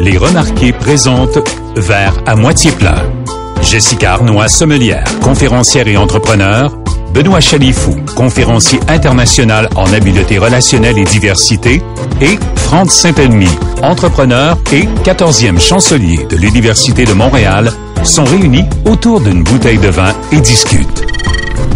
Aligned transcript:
Les 0.00 0.16
Remarqués 0.16 0.72
présente 0.72 1.38
Vers 1.76 2.14
à 2.26 2.36
moitié 2.36 2.70
plein. 2.70 2.94
Jessica 3.62 4.12
Arnois, 4.12 4.48
sommelière, 4.48 5.04
conférencière 5.20 5.88
et 5.88 5.96
entrepreneur. 5.96 6.76
Benoît 7.12 7.40
Chalifou, 7.40 7.96
conférencier 8.14 8.78
international 8.86 9.68
en 9.74 9.92
habileté 9.92 10.38
relationnelle 10.38 10.98
et 10.98 11.04
diversité. 11.04 11.82
Et 12.20 12.38
Franck 12.56 12.92
Saint-Elmy, 12.92 13.48
entrepreneur 13.82 14.56
et 14.72 14.84
14e 15.02 15.58
chancelier 15.58 16.26
de 16.30 16.36
l'Université 16.36 17.04
de 17.04 17.12
Montréal, 17.12 17.72
sont 18.04 18.24
réunis 18.24 18.66
autour 18.84 19.20
d'une 19.20 19.42
bouteille 19.42 19.78
de 19.78 19.88
vin 19.88 20.14
et 20.30 20.40
discutent. 20.40 21.04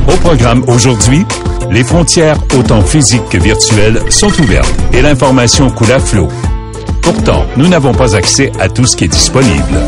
Au 0.07 0.17
programme 0.19 0.63
aujourd'hui, 0.69 1.27
les 1.71 1.83
frontières 1.83 2.39
autant 2.57 2.83
physiques 2.83 3.29
que 3.31 3.39
virtuelles 3.39 4.01
sont 4.11 4.33
ouvertes 4.41 4.75
et 4.93 5.03
l'information 5.03 5.71
coule 5.71 5.93
à 5.93 5.99
flot. 5.99 6.29
Pourtant, 7.03 7.45
nous 7.57 7.69
n'avons 7.69 7.93
pas 7.93 8.17
accès 8.17 8.53
à 8.59 8.69
tout 8.69 8.87
ce 8.87 8.97
qui 8.97 9.05
est 9.05 9.09
disponible. 9.09 9.81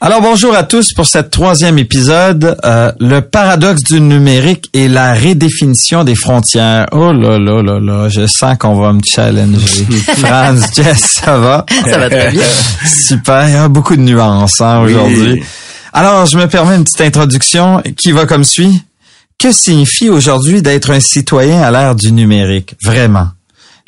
Alors 0.00 0.20
bonjour 0.20 0.56
à 0.56 0.64
tous 0.64 0.92
pour 0.94 1.06
cette 1.06 1.30
troisième 1.30 1.78
épisode, 1.78 2.58
euh, 2.64 2.90
le 2.98 3.20
paradoxe 3.20 3.84
du 3.84 4.00
numérique 4.00 4.68
et 4.72 4.88
la 4.88 5.14
redéfinition 5.14 6.02
des 6.02 6.16
frontières. 6.16 6.86
Oh 6.90 7.12
là 7.12 7.38
là 7.38 7.62
là 7.62 7.78
là, 7.78 8.08
je 8.08 8.26
sens 8.26 8.58
qu'on 8.58 8.74
va 8.74 8.92
me 8.92 9.00
challenger. 9.04 9.84
Franz, 10.16 10.66
Jess, 10.74 11.20
ça 11.22 11.38
va? 11.38 11.64
Ça 11.88 11.98
va 11.98 12.10
très 12.10 12.32
bien. 12.32 12.42
Super, 12.84 13.46
il 13.46 13.54
y 13.54 13.56
a 13.56 13.68
beaucoup 13.68 13.94
de 13.94 14.02
nuances 14.02 14.60
hein, 14.60 14.80
aujourd'hui. 14.80 15.44
Alors, 15.92 16.26
je 16.26 16.36
me 16.38 16.48
permets 16.48 16.74
une 16.74 16.84
petite 16.84 17.02
introduction 17.02 17.80
qui 17.96 18.10
va 18.10 18.26
comme 18.26 18.44
suit? 18.44 18.82
Que 19.38 19.52
signifie 19.52 20.08
aujourd'hui 20.08 20.62
d'être 20.62 20.90
un 20.90 21.00
citoyen 21.00 21.62
à 21.62 21.70
l'ère 21.70 21.94
du 21.94 22.10
numérique? 22.10 22.74
Vraiment. 22.82 23.28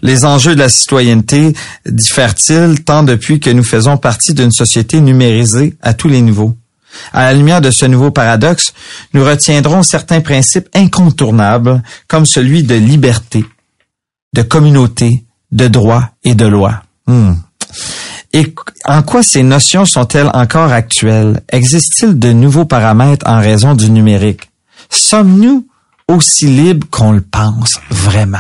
Les 0.02 0.24
enjeux 0.24 0.54
de 0.54 0.60
la 0.60 0.68
citoyenneté 0.68 1.54
diffèrent-ils 1.86 2.84
tant 2.84 3.02
depuis 3.02 3.40
que 3.40 3.50
nous 3.50 3.64
faisons 3.64 3.96
partie 3.96 4.34
d'une 4.34 4.52
société 4.52 5.00
numérisée 5.00 5.76
à 5.82 5.94
tous 5.94 6.08
les 6.08 6.20
niveaux? 6.20 6.56
À 7.12 7.24
la 7.24 7.34
lumière 7.34 7.60
de 7.60 7.70
ce 7.70 7.86
nouveau 7.86 8.10
paradoxe, 8.10 8.72
nous 9.14 9.24
retiendrons 9.24 9.82
certains 9.82 10.20
principes 10.20 10.68
incontournables 10.74 11.82
comme 12.08 12.26
celui 12.26 12.62
de 12.62 12.74
liberté, 12.74 13.44
de 14.32 14.42
communauté, 14.42 15.24
de 15.50 15.68
droit 15.68 16.10
et 16.22 16.34
de 16.34 16.46
loi. 16.46 16.82
Hmm. 17.06 17.34
Et 18.32 18.52
en 18.84 19.02
quoi 19.02 19.22
ces 19.22 19.42
notions 19.42 19.84
sont-elles 19.84 20.30
encore 20.34 20.72
actuelles? 20.72 21.40
Existe-t-il 21.50 22.18
de 22.18 22.32
nouveaux 22.32 22.64
paramètres 22.64 23.26
en 23.28 23.38
raison 23.38 23.74
du 23.74 23.90
numérique? 23.90 24.50
Sommes-nous 24.90 25.68
aussi 26.08 26.46
libres 26.46 26.86
qu'on 26.90 27.12
le 27.12 27.20
pense 27.20 27.78
vraiment? 27.90 28.38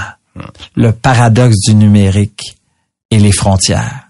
Le 0.74 0.92
paradoxe 0.92 1.60
du 1.66 1.74
numérique 1.74 2.58
et 3.10 3.18
les 3.18 3.32
frontières. 3.32 4.03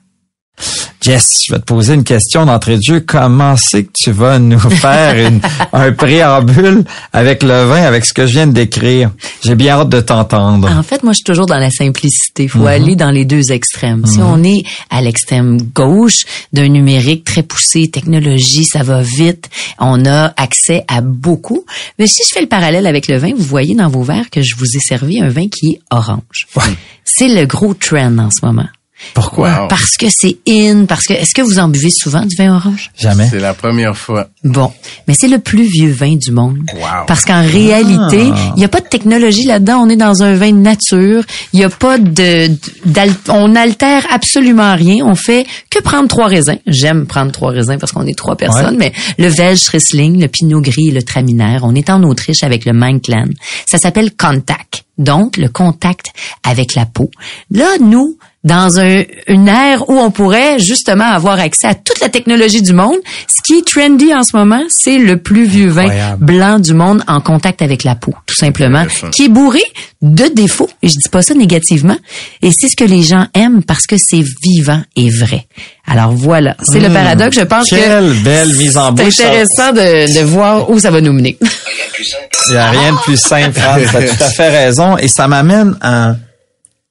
Jess, 1.01 1.41
je 1.47 1.53
vais 1.53 1.59
te 1.59 1.65
poser 1.67 1.93
une 1.95 2.05
question 2.05 2.47
d'entrée 2.47 2.77
de 2.77 2.83
jeu. 2.83 3.01
Comment 3.01 3.57
c'est 3.59 3.85
que 3.85 3.91
tu 3.95 4.11
vas 4.11 4.39
nous 4.39 4.59
faire 4.71 5.31
un 5.75 5.93
préambule 5.93 6.85
avec 7.13 7.43
le 7.43 7.65
vin, 7.65 7.83
avec 7.83 8.07
ce 8.07 8.15
que 8.15 8.27
je 8.27 8.33
viens 8.33 8.47
de 8.47 8.53
décrire? 8.53 9.11
J'ai 9.45 9.55
bien 9.55 9.75
hâte 9.81 9.91
de 9.91 10.01
t'entendre. 10.01 10.71
En 10.71 10.83
fait, 10.83 11.03
moi, 11.03 11.13
je 11.13 11.17
suis 11.17 11.25
toujours 11.25 11.45
dans 11.45 11.59
la 11.59 11.71
simplicité. 11.71 12.45
Il 12.45 12.49
faut 12.49 12.61
Mhm. 12.61 12.67
aller 12.67 12.97
dans 12.97 13.11
les 13.11 13.27
deux 13.27 13.53
extrêmes. 13.53 14.07
Si 14.07 14.21
on 14.23 14.43
est 14.45 14.63
à 14.89 15.03
l'extrême 15.03 15.61
gauche 15.61 16.21
d'un 16.55 16.69
numérique 16.69 17.25
très 17.25 17.43
poussé, 17.43 17.89
technologie, 17.89 18.65
ça 18.65 18.83
va 18.83 19.03
vite, 19.03 19.51
on 19.79 20.07
a 20.07 20.33
accès 20.39 20.85
à 20.89 21.03
beaucoup. 21.03 21.67
Mais 21.99 22.07
si 22.07 22.23
je 22.27 22.33
fais 22.33 22.41
le 22.41 22.49
parallèle 22.49 22.87
avec 22.87 23.09
le 23.09 23.19
vin, 23.19 23.33
vous 23.37 23.45
voyez 23.45 23.75
dans 23.75 23.89
vos 23.89 24.03
verres 24.05 24.31
que 24.31 24.41
je 24.41 24.55
vous 24.57 24.65
ai 24.75 24.81
servi 24.81 25.21
un 25.21 25.29
vin 25.29 25.49
qui 25.49 25.73
est 25.73 25.81
orange. 25.91 26.47
C'est 27.05 27.29
le 27.29 27.45
gros 27.45 27.75
trend 27.75 28.17
en 28.19 28.31
ce 28.31 28.47
moment. 28.47 28.69
Pourquoi? 29.13 29.69
Parce 29.69 29.97
que 29.99 30.07
c'est 30.11 30.39
in, 30.49 30.87
parce 30.87 31.05
que 31.07 31.13
est-ce 31.13 31.35
que 31.35 31.43
vous 31.43 31.59
en 31.59 31.69
buvez 31.69 31.91
souvent 31.91 32.25
du 32.25 32.35
vin 32.37 32.57
orange? 32.57 32.91
Jamais. 32.99 33.29
C'est 33.31 33.41
la 33.41 33.55
première 33.55 33.97
fois. 33.97 34.29
Bon, 34.43 34.73
mais 35.07 35.15
c'est 35.19 35.29
le 35.29 35.39
plus 35.39 35.65
vieux 35.65 35.91
vin 35.93 36.17
du 36.17 36.31
monde. 36.33 36.59
Wow. 36.75 37.05
Parce 37.07 37.25
qu'en 37.25 37.43
réalité, 37.43 38.23
il 38.25 38.59
n'y 38.59 38.65
a 38.65 38.69
pas 38.69 38.81
de 38.81 38.89
technologie 38.89 39.45
là-dedans. 39.45 39.81
On 39.85 39.89
est 39.89 39.97
dans 39.97 40.23
un 40.23 40.35
vin 40.35 40.51
de 40.53 40.59
nature. 40.59 41.23
Il 41.53 41.59
n'y 41.59 41.65
a 41.65 41.71
pas 41.71 41.99
de, 41.99 42.51
d'al- 42.87 43.15
on 43.29 43.49
n'altère 43.49 44.07
absolument 44.11 44.75
rien. 44.75 45.05
On 45.05 45.15
fait 45.15 45.47
que 45.71 45.81
prendre 45.81 46.09
trois 46.09 46.27
raisins. 46.29 46.59
J'aime 46.67 47.07
prendre 47.07 47.33
trois 47.33 47.51
raisins 47.51 47.77
parce 47.79 47.93
qu'on 47.93 48.07
est 48.07 48.17
trois 48.19 48.37
personnes, 48.37 48.77
mais 48.79 48.93
le 49.19 49.29
Welsch 49.29 49.69
Riesling, 49.69 50.21
le 50.21 50.29
Pinot 50.29 50.61
Gris 50.61 50.89
et 50.89 50.93
le 50.93 51.03
Traminer. 51.03 51.59
On 51.63 51.75
est 51.75 51.91
en 51.91 52.03
Autriche 52.05 52.43
avec 52.43 52.65
le 52.65 52.73
Menklan. 52.73 53.27
Ça 53.67 53.79
s'appelle 53.79 54.11
Contact. 54.17 54.85
Donc, 54.97 55.39
le 55.39 55.49
contact 55.49 56.07
avec 56.45 56.77
la 56.77 56.87
peau. 56.87 57.11
Là, 57.51 57.67
nous, 57.81 58.17
dans 58.45 58.79
un, 58.79 59.03
une 59.27 59.49
ère 59.49 59.89
où 59.89 59.99
on 59.99 60.11
pourrait 60.11 60.59
justement 60.59 61.05
avoir 61.07 61.41
accès 61.41 61.67
à 61.67 61.75
toute 61.75 61.99
la 62.01 62.11
technologie 62.11 62.61
du 62.63 62.75
monde, 62.75 62.97
ce 63.27 63.43
qui 63.43 63.59
est 63.59 63.67
trendy 63.67 64.15
en 64.15 64.23
ce 64.23 64.37
moment, 64.37 64.63
c'est 64.69 64.99
le 64.99 65.17
plus 65.21 65.45
vieux 65.47 65.69
vin 65.71 65.89
blanc 66.19 66.59
du 66.59 66.75
monde 66.75 67.03
en 67.09 67.21
contact 67.23 67.63
avec 67.63 67.85
la 67.85 67.95
peau, 67.95 68.13
tout 68.27 68.35
simplement, 68.35 68.85
qui 69.11 69.25
est 69.25 69.29
bourré 69.29 69.63
de 70.03 70.25
défauts. 70.35 70.69
Et 70.83 70.89
je 70.89 70.95
dis 70.95 71.09
pas 71.09 71.23
ça 71.23 71.33
négativement. 71.35 71.97
Et 72.43 72.51
c'est 72.53 72.69
ce 72.69 72.77
que 72.77 72.85
les 72.85 73.03
gens 73.03 73.27
aiment 73.35 73.63
parce 73.63 73.87
que 73.87 73.97
c'est 73.99 74.23
vivant 74.43 74.83
et 74.95 75.09
vrai. 75.09 75.47
Alors 75.87 76.13
voilà, 76.13 76.55
c'est 76.63 76.81
le 76.81 76.89
paradoxe. 76.93 77.37
Je 77.37 77.43
pense 77.45 77.73
Hmm. 77.73 77.77
Quelle 77.77 78.11
que 78.19 78.25
belle 78.25 78.55
mise 78.57 78.77
en 78.77 78.93
bouche. 78.93 79.15
c'est 79.15 79.25
intéressant 79.25 79.73
de, 79.73 80.19
de 80.21 80.25
voir 80.25 80.69
où 80.71 80.79
ça 80.79 80.91
va 80.91 81.01
nous 81.01 81.13
mener. 81.13 81.39
Il 82.49 82.53
n'y 82.53 82.57
a 82.59 82.71
rien 82.71 82.93
de 82.93 82.99
plus 82.99 83.17
simple. 83.17 83.53
Tu 83.59 83.97
as 83.97 84.03
tout 84.09 84.23
à 84.23 84.29
fait 84.31 84.49
raison. 84.49 84.99
Et 84.99 85.09
ça 85.09 85.29
m'amène 85.29 85.77
à, 85.81 86.15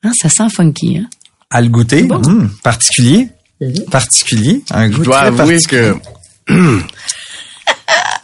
Ah, 0.04 0.10
ça 0.20 0.30
sent 0.30 0.50
funky, 0.52 0.98
hein? 0.98 1.08
À 1.54 1.62
le 1.62 1.70
goûter. 1.70 2.04
Hmm, 2.04 2.50
particulier. 2.64 3.30
Particulier. 3.92 4.64
Un 4.72 4.90
goût 4.90 4.98
Je 4.98 5.04
dois 5.04 5.18
très 5.20 5.28
avouer 5.28 5.54
particulier. 5.62 5.94
que 6.48 6.54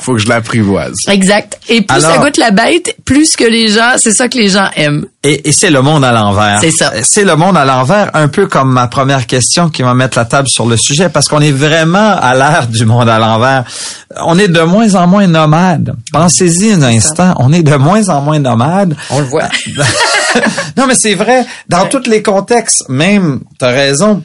faut 0.09 0.16
que 0.16 0.22
je 0.22 0.28
l'apprivoise. 0.28 0.96
Exact. 1.08 1.59
Et 1.70 1.81
plus 1.81 1.96
Alors- 2.03 2.16
ça 2.16 2.18
goûte 2.18 2.38
la 2.38 2.50
bête, 2.50 2.96
plus 3.06 3.36
que 3.36 3.44
les 3.44 3.68
gens, 3.68 3.92
c'est 3.97 4.12
ça 4.12 4.28
que 4.28 4.38
les 4.40 4.50
gens 4.50 4.68
aiment. 4.75 5.06
Et, 5.24 5.50
et 5.50 5.52
c'est 5.52 5.70
le 5.70 5.84
monde 5.84 6.03
à 6.03 6.12
l'envers. 6.12 6.58
C'est 6.62 6.72
ça. 6.72 6.92
C'est 7.03 7.25
le 7.25 7.36
monde 7.36 7.56
à 7.58 7.66
l'envers, 7.66 8.09
un 8.16 8.28
peu 8.28 8.47
comme 8.47 8.72
ma 8.72 8.88
première 8.88 9.28
question 9.28 9.70
qui 9.70 9.84
va 9.84 9.94
mettre 9.94 10.18
la 10.18 10.25
table 10.25 10.47
sur 10.47 10.66
le 10.66 10.78
sujet, 10.78 11.09
parce 11.09 11.28
qu'on 11.28 11.42
est 11.42 11.52
vraiment 11.52 12.18
à 12.20 12.34
l'ère 12.34 12.68
du 12.68 12.86
monde 12.86 13.08
à 13.08 13.20
l'envers. 13.20 13.66
On 14.25 14.40
est 14.40 14.47
de 14.47 14.62
moins 14.62 14.96
en 14.96 15.06
moins 15.06 15.28
nomades. 15.28 15.94
Pensez-y 16.12 16.72
un 16.72 16.81
instant, 16.81 17.36
on 17.38 17.53
est 17.53 17.62
de 17.62 17.76
moins 17.76 18.09
en 18.09 18.22
moins 18.22 18.40
nomades. 18.40 18.96
On 19.12 19.20
le 19.20 19.26
voit. 19.26 19.50
non, 20.78 20.88
mais 20.88 20.96
c'est 20.96 21.16
vrai, 21.16 21.46
dans 21.68 21.86
tous 21.86 22.08
les 22.09 22.24
contextes, 22.24 22.90
même, 22.90 23.41
t'as 23.59 23.72
raison, 23.72 24.24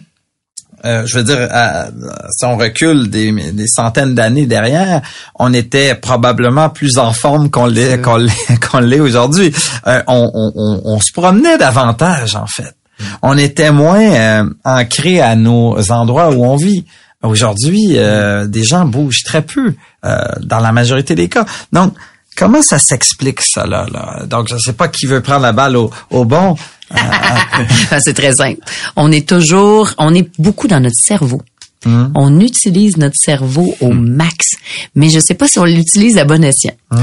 euh, 0.85 1.05
je 1.07 1.17
veux 1.17 1.25
dire, 1.25 1.49
à- 1.51 1.87
si 2.31 2.45
on 2.45 2.57
recule 2.57 3.09
des, 3.11 3.33
des 3.53 3.67
centaines 3.67 4.15
d'années 4.15 4.47
derrière, 4.47 5.01
on 5.39 5.53
était 5.53 5.95
probablement 5.95 6.69
plus 6.71 6.99
en 6.99 7.13
forme 7.13 7.51
qu'on 7.51 7.67
l'est 7.67 8.01
qu'on 8.01 8.17
l'est 8.17 8.61
qu'on 8.71 8.79
l'est 8.81 9.01
aujourd'hui. 9.01 9.53
Euh, 9.87 10.03
on, 10.07 10.31
on, 10.35 10.53
on, 10.55 10.81
on 10.85 11.01
se 11.01 11.13
promenait 11.13 11.59
davantage 11.59 12.37
en 12.37 12.47
fait. 12.47 12.75
On 13.23 13.37
était 13.37 13.73
moins 13.73 14.01
euh, 14.01 14.45
ancré 14.65 15.21
à 15.21 15.35
nos 15.37 15.91
endroits 15.91 16.31
où 16.31 16.45
on 16.45 16.57
vit. 16.57 16.85
Aujourd'hui, 17.23 17.95
euh, 17.97 18.47
des 18.47 18.63
gens 18.65 18.85
bougent 18.85 19.23
très 19.25 19.41
peu 19.43 19.75
euh, 20.05 20.19
dans 20.43 20.59
la 20.61 20.73
majorité 20.73 21.15
des 21.15 21.29
cas. 21.29 21.47
Donc, 21.73 21.95
comment 22.37 22.61
ça 22.61 22.79
s'explique 22.79 23.41
ça 23.41 23.67
là, 23.67 23.87
là? 23.91 24.27
Donc, 24.27 24.49
je 24.51 24.59
sais 24.59 24.75
pas 24.75 24.89
qui 24.89 25.07
veut 25.07 25.23
prendre 25.23 25.41
la 25.41 25.53
balle 25.53 25.77
au, 25.77 25.91
au 26.11 26.25
bon. 26.27 26.55
Ah, 26.91 28.01
c'est 28.01 28.15
très 28.15 28.33
simple. 28.33 28.61
On 28.97 29.11
est 29.13 29.29
toujours, 29.29 29.95
on 29.99 30.15
est 30.15 30.29
beaucoup 30.39 30.69
dans 30.69 30.81
notre 30.81 30.99
cerveau. 30.99 31.41
Hmm. 31.85 32.09
On 32.15 32.41
utilise 32.41 32.97
notre 32.97 33.17
cerveau 33.21 33.75
au 33.81 33.91
max, 33.91 34.57
mais 34.95 35.11
je 35.11 35.21
sais 35.21 35.35
pas 35.35 35.49
si 35.49 35.59
on 35.59 35.65
l'utilise 35.65 36.17
à 36.17 36.25
bon 36.25 36.43
escient. 36.43 36.75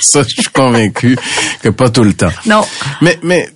Ça, 0.00 0.22
je 0.22 0.42
suis 0.42 0.52
convaincu 0.52 1.18
que 1.60 1.68
pas 1.70 1.90
tout 1.90 2.04
le 2.04 2.14
temps. 2.14 2.30
Non. 2.46 2.64
Mais, 3.00 3.18
mais, 3.22 3.50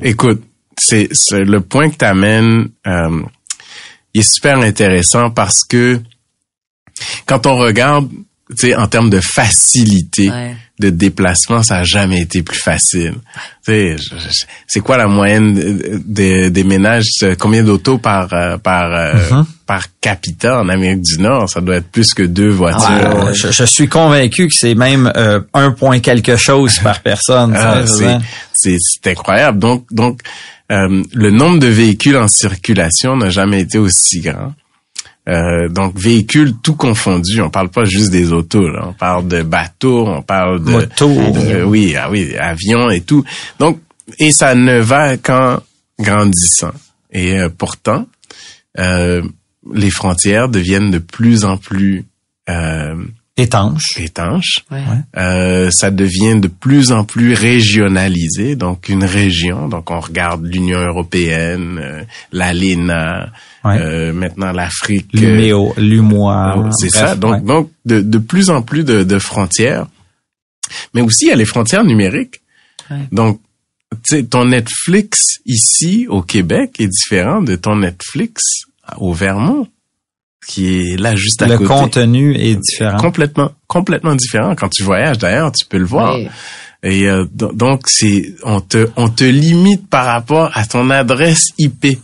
écoute, 0.00 0.42
c'est, 0.78 1.08
le 1.32 1.60
point 1.60 1.90
que 1.90 1.96
tu 1.96 2.04
amènes, 2.04 2.68
il 2.86 4.20
est 4.20 4.22
super 4.22 4.58
intéressant 4.58 5.30
parce 5.30 5.64
que 5.64 6.00
quand 7.26 7.46
on 7.46 7.56
regarde, 7.56 8.08
sais, 8.56 8.74
en 8.74 8.86
termes 8.86 9.10
de 9.10 9.20
facilité 9.20 10.28
Ouais. 10.30 10.54
de 10.80 10.90
déplacement, 10.90 11.62
ça 11.62 11.76
a 11.78 11.84
jamais 11.84 12.20
été 12.20 12.42
plus 12.42 12.58
facile. 12.58 13.14
C'est 14.66 14.80
quoi 14.80 14.96
la 14.96 15.06
moyenne 15.06 15.54
de- 15.54 16.02
de- 16.04 16.48
des 16.48 16.64
ménages 16.64 17.04
c'est 17.10 17.38
Combien 17.38 17.62
d'autos 17.62 17.98
par 17.98 18.32
euh, 18.32 18.58
par 18.58 18.92
euh, 18.94 19.42
par 19.66 19.84
capita 20.00 20.60
en 20.60 20.68
Amérique 20.68 21.02
du 21.02 21.18
Nord? 21.18 21.48
Ça 21.48 21.60
doit 21.60 21.76
être 21.76 21.88
plus 21.90 22.12
que 22.12 22.22
deux 22.22 22.50
voitures. 22.50 23.26
Euh, 23.28 23.32
je, 23.32 23.50
je 23.50 23.64
suis 23.64 23.88
convaincu 23.88 24.48
que 24.48 24.54
c'est 24.54 24.74
même 24.74 25.10
euh, 25.16 25.40
un 25.54 25.70
point 25.70 26.00
quelque 26.00 26.36
chose 26.36 26.78
par 26.80 27.00
personne. 27.00 27.54
Ah, 27.56 27.82
c'est, 28.54 29.10
incroyable. 29.10 29.58
Donc, 29.58 29.86
donc 29.90 30.20
euh, 30.72 31.02
le 31.14 31.30
nombre 31.30 31.58
de 31.58 31.66
véhicules 31.68 32.16
en 32.16 32.28
circulation 32.28 33.16
n'a 33.16 33.30
jamais 33.30 33.60
été 33.60 33.78
aussi 33.78 34.20
grand. 34.20 34.52
Euh, 35.28 35.68
donc, 35.68 35.98
véhicules 35.98 36.52
tout 36.62 36.74
confondus. 36.74 37.40
On 37.40 37.50
parle 37.50 37.70
pas 37.70 37.84
juste 37.84 38.10
des 38.10 38.32
autos. 38.32 38.68
Là. 38.68 38.88
On 38.88 38.92
parle 38.92 39.26
de 39.26 39.42
bateaux, 39.42 40.06
on 40.06 40.22
parle 40.22 40.62
de... 40.62 40.70
Moto. 40.70 41.08
de- 41.08 41.62
oui, 41.64 41.94
ah 41.98 42.10
oui, 42.10 42.36
avions 42.36 42.90
et 42.90 43.00
tout. 43.00 43.24
Donc, 43.58 43.80
et 44.18 44.32
ça 44.32 44.54
ne 44.54 44.78
va 44.80 45.16
qu'en 45.16 45.60
grandissant. 45.98 46.72
Et 47.10 47.38
euh, 47.38 47.48
pourtant, 47.48 48.06
euh, 48.78 49.22
les 49.72 49.90
frontières 49.90 50.48
deviennent 50.48 50.90
de 50.90 50.98
plus 50.98 51.44
en 51.44 51.56
plus 51.56 52.04
euh, 52.50 52.96
Étanche. 53.36 53.96
étanches. 53.98 54.64
Ouais. 54.70 54.82
Euh, 55.16 55.70
ça 55.72 55.90
devient 55.90 56.38
de 56.38 56.48
plus 56.48 56.92
en 56.92 57.04
plus 57.04 57.32
régionalisé, 57.34 58.56
donc 58.56 58.88
une 58.88 59.04
région. 59.04 59.68
Donc 59.68 59.90
on 59.90 60.00
regarde 60.00 60.44
l'Union 60.44 60.80
européenne, 60.80 61.80
euh, 61.82 62.02
l'ALENA, 62.30 63.30
Ouais. 63.64 63.78
euh, 63.80 64.12
maintenant 64.12 64.52
l'Afrique. 64.52 65.06
euh, 65.16 65.20
Luméo, 65.20 65.72
Lumois. 65.76 66.54
Oh, 66.58 66.68
c'est 66.78 66.90
ça. 66.90 67.16
Donc, 67.16 67.32
ouais. 67.34 67.40
donc 67.40 67.70
de, 67.86 68.00
de 68.00 68.18
plus 68.18 68.50
en 68.50 68.60
plus 68.62 68.84
de, 68.84 69.02
de 69.04 69.18
frontières. 69.18 69.86
Mais 70.94 71.00
aussi, 71.00 71.26
il 71.26 71.28
y 71.28 71.32
a 71.32 71.36
les 71.36 71.44
frontières 71.44 71.84
numériques. 71.84 72.40
Ouais. 72.90 72.98
Donc, 73.12 73.40
tu 74.06 74.16
sais, 74.16 74.22
ton 74.24 74.46
Netflix 74.46 75.38
ici 75.46 76.06
au 76.08 76.20
Québec 76.22 76.76
est 76.78 76.88
différent 76.88 77.40
de 77.42 77.54
ton 77.56 77.76
Netflix 77.76 78.42
au 78.98 79.12
Vermont, 79.14 79.66
qui 80.46 80.78
est 80.92 80.96
là 81.00 81.16
juste 81.16 81.40
à 81.42 81.46
le 81.46 81.56
côté. 81.56 81.68
contenu 81.68 82.34
est 82.36 82.56
différent. 82.56 82.98
Complètement, 82.98 83.52
complètement 83.66 84.14
différent. 84.14 84.54
Quand 84.54 84.68
tu 84.68 84.82
voyages 84.82 85.16
d'ailleurs, 85.18 85.52
tu 85.52 85.64
peux 85.64 85.78
le 85.78 85.86
voir. 85.86 86.16
Ouais. 86.16 86.28
Et 86.82 87.08
euh, 87.08 87.24
do- 87.32 87.52
donc, 87.52 87.82
c'est 87.86 88.34
on 88.42 88.60
te 88.60 88.88
on 88.96 89.08
te 89.08 89.24
limite 89.24 89.88
par 89.88 90.04
rapport 90.04 90.50
à 90.54 90.66
ton 90.66 90.90
adresse 90.90 91.44
IP. 91.58 91.98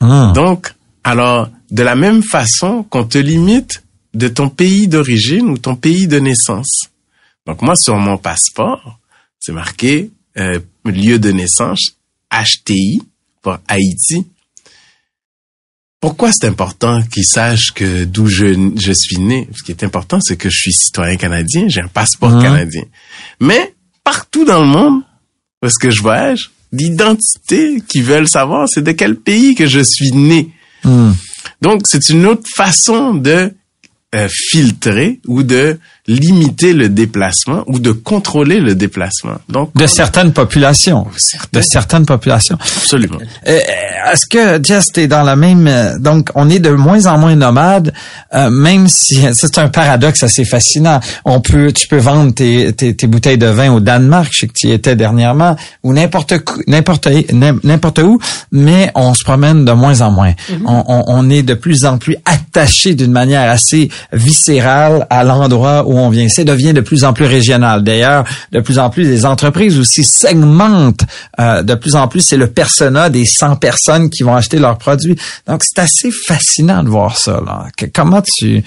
Hum. 0.00 0.32
Donc, 0.34 0.73
alors, 1.04 1.50
de 1.70 1.82
la 1.82 1.94
même 1.96 2.22
façon 2.22 2.82
qu'on 2.84 3.04
te 3.04 3.18
limite 3.18 3.82
de 4.14 4.28
ton 4.28 4.48
pays 4.48 4.88
d'origine 4.88 5.48
ou 5.50 5.58
ton 5.58 5.76
pays 5.76 6.06
de 6.06 6.18
naissance. 6.18 6.88
Donc, 7.46 7.62
moi, 7.62 7.76
sur 7.76 7.96
mon 7.96 8.16
passeport, 8.16 8.98
c'est 9.38 9.52
marqué 9.52 10.10
euh, 10.38 10.58
lieu 10.84 11.18
de 11.18 11.30
naissance, 11.30 11.96
HTI, 12.32 13.02
pour 13.42 13.58
Haïti. 13.68 14.26
Pourquoi 16.00 16.32
c'est 16.32 16.46
important 16.46 17.02
qu'ils 17.02 17.24
sachent 17.24 17.72
que 17.74 18.04
d'où 18.04 18.26
je, 18.26 18.72
je 18.76 18.92
suis 18.92 19.18
né? 19.18 19.48
Ce 19.56 19.62
qui 19.62 19.70
est 19.72 19.84
important, 19.84 20.18
c'est 20.22 20.36
que 20.36 20.50
je 20.50 20.56
suis 20.58 20.72
citoyen 20.72 21.16
canadien, 21.16 21.66
j'ai 21.68 21.80
un 21.80 21.88
passeport 21.88 22.30
Mhm. 22.30 22.42
canadien. 22.42 22.82
Mais 23.40 23.74
partout 24.02 24.44
dans 24.44 24.60
le 24.60 24.66
monde, 24.66 25.02
parce 25.60 25.78
que 25.78 25.90
je 25.90 26.02
voyage, 26.02 26.50
l'identité 26.72 27.80
qu'ils 27.88 28.04
veulent 28.04 28.28
savoir, 28.28 28.68
c'est 28.68 28.82
de 28.82 28.92
quel 28.92 29.16
pays 29.16 29.54
que 29.54 29.66
je 29.66 29.80
suis 29.80 30.12
né. 30.12 30.50
Hum. 30.84 31.14
Donc, 31.60 31.82
c'est 31.86 32.08
une 32.10 32.26
autre 32.26 32.48
façon 32.54 33.14
de 33.14 33.54
euh, 34.14 34.28
filtrer 34.30 35.20
ou 35.26 35.42
de 35.42 35.78
limiter 36.06 36.74
le 36.74 36.90
déplacement 36.90 37.64
ou 37.66 37.78
de 37.78 37.90
contrôler 37.92 38.60
le 38.60 38.74
déplacement. 38.74 39.36
Donc, 39.48 39.70
De 39.74 39.86
certaines 39.86 40.32
populations. 40.32 41.06
De 41.52 41.62
certaines 41.62 42.04
populations. 42.04 42.58
absolument. 42.60 43.18
Euh, 43.48 43.58
Est-ce 44.12 44.26
que 44.26 44.62
Jess, 44.62 44.84
t'es 44.92 45.06
dans 45.06 45.22
la 45.22 45.34
même 45.34 45.66
euh, 45.66 45.98
donc 45.98 46.28
on 46.34 46.50
est 46.50 46.58
de 46.58 46.70
moins 46.70 47.06
en 47.06 47.16
moins 47.18 47.34
nomades, 47.36 47.92
euh, 48.34 48.50
même 48.50 48.86
si 48.88 49.18
c'est 49.32 49.56
un 49.58 49.68
paradoxe 49.68 50.22
assez 50.22 50.44
fascinant. 50.44 51.00
On 51.24 51.40
peut, 51.40 51.72
tu 51.72 51.88
peux 51.88 51.96
vendre 51.96 52.34
tes, 52.34 52.72
tes, 52.74 52.94
tes 52.94 53.06
bouteilles 53.06 53.38
de 53.38 53.46
vin 53.46 53.72
au 53.72 53.80
Danemark, 53.80 54.28
je 54.32 54.40
sais 54.40 54.46
que 54.46 54.52
tu 54.52 54.66
y 54.68 54.72
étais 54.72 54.96
dernièrement, 54.96 55.56
ou 55.82 55.94
n'importe 55.94 56.34
n'importe 56.66 57.08
n'importe 57.32 57.98
où, 58.00 58.18
mais 58.52 58.90
on 58.94 59.14
se 59.14 59.24
promène 59.24 59.64
de 59.64 59.72
moins 59.72 60.02
en 60.02 60.10
moins. 60.10 60.34
on, 60.66 60.84
on, 60.86 61.04
on 61.06 61.30
est 61.30 61.42
de 61.42 61.54
plus 61.54 61.86
en 61.86 61.96
plus 61.96 62.16
attaché 62.26 62.94
d'une 62.94 63.12
manière 63.12 63.50
assez 63.50 63.88
viscérale 64.12 65.06
à 65.10 65.24
l'endroit 65.24 65.84
où 65.86 65.93
on 65.98 66.08
vient. 66.10 66.28
Ça 66.28 66.44
devient 66.44 66.72
de 66.72 66.80
plus 66.80 67.04
en 67.04 67.12
plus 67.12 67.26
régional. 67.26 67.82
D'ailleurs, 67.82 68.24
de 68.52 68.60
plus 68.60 68.78
en 68.78 68.90
plus 68.90 69.04
les 69.04 69.26
entreprises 69.26 69.78
aussi 69.78 70.04
segmentent 70.04 71.04
euh, 71.40 71.62
de 71.62 71.74
plus 71.74 71.94
en 71.94 72.08
plus. 72.08 72.20
C'est 72.20 72.36
le 72.36 72.48
persona 72.48 73.10
des 73.10 73.24
100 73.24 73.56
personnes 73.56 74.10
qui 74.10 74.22
vont 74.22 74.34
acheter 74.34 74.58
leurs 74.58 74.78
produits. 74.78 75.16
Donc, 75.46 75.62
c'est 75.64 75.80
assez 75.80 76.10
fascinant 76.10 76.82
de 76.82 76.88
voir 76.88 77.18
ça. 77.18 77.40
Là. 77.44 77.66
Que- 77.76 77.86
comment 77.86 78.22
tu... 78.22 78.62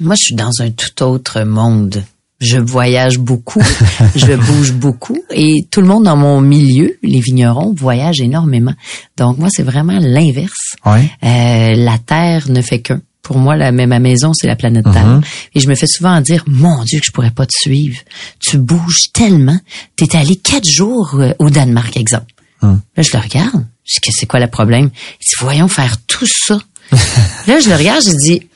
Moi, 0.00 0.14
je 0.16 0.24
suis 0.24 0.34
dans 0.34 0.50
un 0.60 0.70
tout 0.70 1.02
autre 1.04 1.42
monde. 1.42 2.02
Je 2.40 2.58
voyage 2.58 3.18
beaucoup, 3.18 3.62
je 4.16 4.32
bouge 4.34 4.72
beaucoup 4.72 5.16
et 5.30 5.64
tout 5.70 5.80
le 5.80 5.86
monde 5.86 6.02
dans 6.02 6.16
mon 6.16 6.40
milieu, 6.40 6.96
les 7.04 7.20
vignerons, 7.20 7.72
voyagent 7.78 8.20
énormément. 8.20 8.74
Donc 9.16 9.38
moi, 9.38 9.46
c'est 9.48 9.62
vraiment 9.62 9.98
l'inverse. 10.00 10.74
Ouais. 10.84 11.08
Euh, 11.22 11.76
la 11.76 11.98
Terre 12.04 12.46
ne 12.48 12.60
fait 12.60 12.80
qu'un. 12.80 13.00
Pour 13.22 13.38
moi, 13.38 13.56
la, 13.56 13.70
mais 13.70 13.86
ma 13.86 14.00
maison, 14.00 14.32
c'est 14.34 14.48
la 14.48 14.56
planète 14.56 14.84
Terre. 14.92 15.06
Mhm. 15.06 15.22
Et 15.54 15.60
je 15.60 15.68
me 15.68 15.76
fais 15.76 15.86
souvent 15.86 16.20
dire, 16.20 16.42
mon 16.48 16.82
Dieu, 16.82 16.98
que 16.98 17.06
je 17.06 17.12
pourrais 17.12 17.30
pas 17.30 17.46
te 17.46 17.54
suivre. 17.56 17.98
Tu 18.40 18.58
bouges 18.58 19.12
tellement. 19.12 19.58
T'es 19.94 20.16
allé 20.16 20.36
quatre 20.36 20.68
jours 20.68 21.14
euh, 21.14 21.32
au 21.38 21.48
Danemark, 21.48 21.96
exemple. 21.96 22.32
Mhm. 22.62 22.80
Là, 22.96 23.02
je 23.02 23.10
le 23.12 23.22
regarde. 23.22 23.64
Je 23.84 23.94
dis, 23.94 24.00
que 24.00 24.10
c'est 24.12 24.26
quoi 24.26 24.40
le 24.40 24.48
problème? 24.48 24.90
Il 25.20 25.24
dit, 25.24 25.34
voyons 25.38 25.68
faire 25.68 25.96
tout 26.06 26.26
ça. 26.26 26.58
là, 27.46 27.60
je 27.60 27.68
le 27.68 27.76
regarde, 27.76 28.02
je 28.04 28.16
dis, 28.16 28.48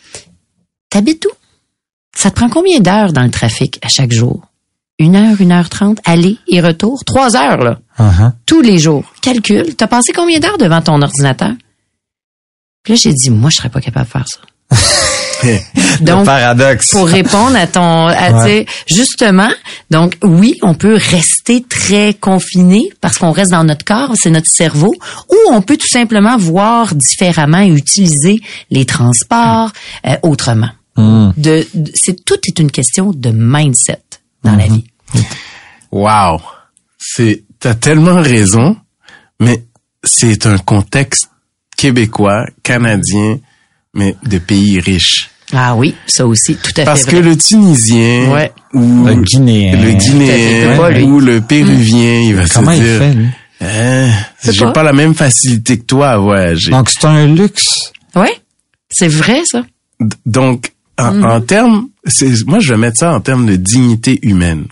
t'habites 0.90 1.24
où? 1.26 1.34
Ça 2.16 2.30
te 2.30 2.36
prend 2.36 2.48
combien 2.48 2.80
d'heures 2.80 3.12
dans 3.12 3.22
le 3.22 3.30
trafic 3.30 3.78
à 3.82 3.88
chaque 3.88 4.12
jour? 4.12 4.46
Une 4.98 5.14
heure, 5.14 5.40
une 5.40 5.52
heure 5.52 5.68
trente, 5.68 5.98
aller 6.04 6.38
et 6.48 6.60
retour? 6.60 7.04
Trois 7.04 7.36
heures, 7.36 7.58
là. 7.58 7.80
Uh-huh. 7.98 8.32
Tous 8.46 8.62
les 8.62 8.78
jours. 8.78 9.04
Calcule. 9.20 9.76
T'as 9.76 9.86
passé 9.86 10.12
combien 10.12 10.40
d'heures 10.40 10.58
devant 10.58 10.80
ton 10.80 11.00
ordinateur? 11.02 11.52
Puis 12.82 12.94
là, 12.94 13.00
j'ai 13.02 13.12
dit, 13.12 13.30
moi, 13.30 13.50
je 13.50 13.56
serais 13.56 13.68
pas 13.68 13.80
capable 13.80 14.06
de 14.06 14.10
faire 14.12 14.26
ça. 14.26 14.40
le 16.00 16.04
Donc, 16.04 16.24
paradoxe. 16.26 16.90
pour 16.90 17.06
répondre 17.06 17.56
à 17.56 17.66
ton, 17.66 18.06
à, 18.08 18.44
Ouais. 18.44 18.66
justement, 18.86 19.50
donc 19.90 20.14
oui, 20.22 20.58
on 20.62 20.74
peut 20.74 20.94
rester 21.10 21.62
très 21.62 22.14
confiné 22.14 22.82
parce 23.00 23.18
qu'on 23.18 23.32
reste 23.32 23.50
dans 23.52 23.64
notre 23.64 23.84
corps, 23.84 24.12
c'est 24.20 24.30
notre 24.30 24.50
cerveau, 24.50 24.94
ou 25.30 25.36
on 25.52 25.62
peut 25.62 25.76
tout 25.76 25.88
simplement 25.88 26.36
voir 26.36 26.94
différemment 26.94 27.60
et 27.60 27.68
utiliser 27.68 28.40
les 28.70 28.84
transports 28.84 29.70
euh, 30.06 30.16
autrement. 30.22 30.70
Hum. 30.96 31.32
De, 31.36 31.66
de- 31.74 31.92
c'est 31.94 32.24
tout 32.24 32.38
est 32.46 32.58
une 32.58 32.70
question 32.70 33.12
de 33.12 33.30
mindset 33.30 34.00
dans 34.42 34.56
la 34.56 34.66
vie. 34.66 34.84
Wow. 35.92 36.40
C'est, 36.98 37.44
t'as 37.60 37.74
tellement 37.74 38.20
raison, 38.22 38.76
mais 39.40 39.64
c'est 40.02 40.46
un 40.46 40.58
contexte 40.58 41.28
québécois, 41.76 42.46
canadien, 42.62 43.38
mais 43.96 44.14
de 44.24 44.38
pays 44.38 44.78
riches. 44.80 45.30
Ah 45.52 45.74
oui, 45.76 45.94
ça 46.06 46.26
aussi, 46.26 46.56
tout 46.56 46.72
à 46.76 46.84
Parce 46.84 47.04
fait 47.04 47.10
que 47.12 47.16
vrai. 47.16 47.30
le 47.30 47.36
Tunisien 47.36 48.32
Ouais. 48.32 48.52
ou 48.74 49.04
Le 49.06 49.14
Guinéen. 49.22 49.80
le 49.80 51.04
ou 51.04 51.20
le 51.20 51.40
Péruvien, 51.40 52.20
il 52.20 52.34
va 52.34 52.46
Comment 52.48 52.72
se 52.72 52.76
il 52.76 52.82
dire, 52.82 52.98
fait, 52.98 53.14
lui? 53.14 53.26
Hein, 53.60 54.10
C'est 54.38 54.52
j'ai 54.52 54.64
pas. 54.66 54.72
pas 54.72 54.82
la 54.82 54.92
même 54.92 55.14
facilité 55.14 55.78
que 55.78 55.84
toi 55.84 56.10
à 56.10 56.18
voyager. 56.18 56.70
Donc, 56.70 56.90
c'est 56.90 57.04
un 57.06 57.26
luxe. 57.26 57.92
Ouais, 58.14 58.38
c'est 58.90 59.08
vrai 59.08 59.42
ça. 59.44 59.64
D- 60.00 60.16
Donc, 60.26 60.72
en, 60.98 61.22
en 61.22 61.40
termes, 61.40 61.88
c'est, 62.06 62.44
moi, 62.46 62.58
je 62.58 62.72
vais 62.72 62.78
mettre 62.78 62.98
ça 62.98 63.14
en 63.14 63.20
termes 63.20 63.46
de 63.46 63.56
dignité 63.56 64.18
humaine. 64.22 64.64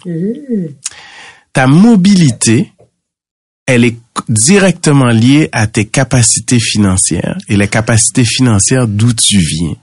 Ta 1.53 1.67
mobilité, 1.67 2.73
elle 3.67 3.85
est 3.85 3.97
directement 4.29 5.09
liée 5.09 5.49
à 5.53 5.67
tes 5.67 5.85
capacités 5.87 6.59
financières 6.61 7.37
et 7.49 7.57
les 7.57 7.69
capacités 7.69 8.25
financières 8.25 8.87
d'où 8.89 9.13
tu 9.13 9.39
viens. 9.39 9.75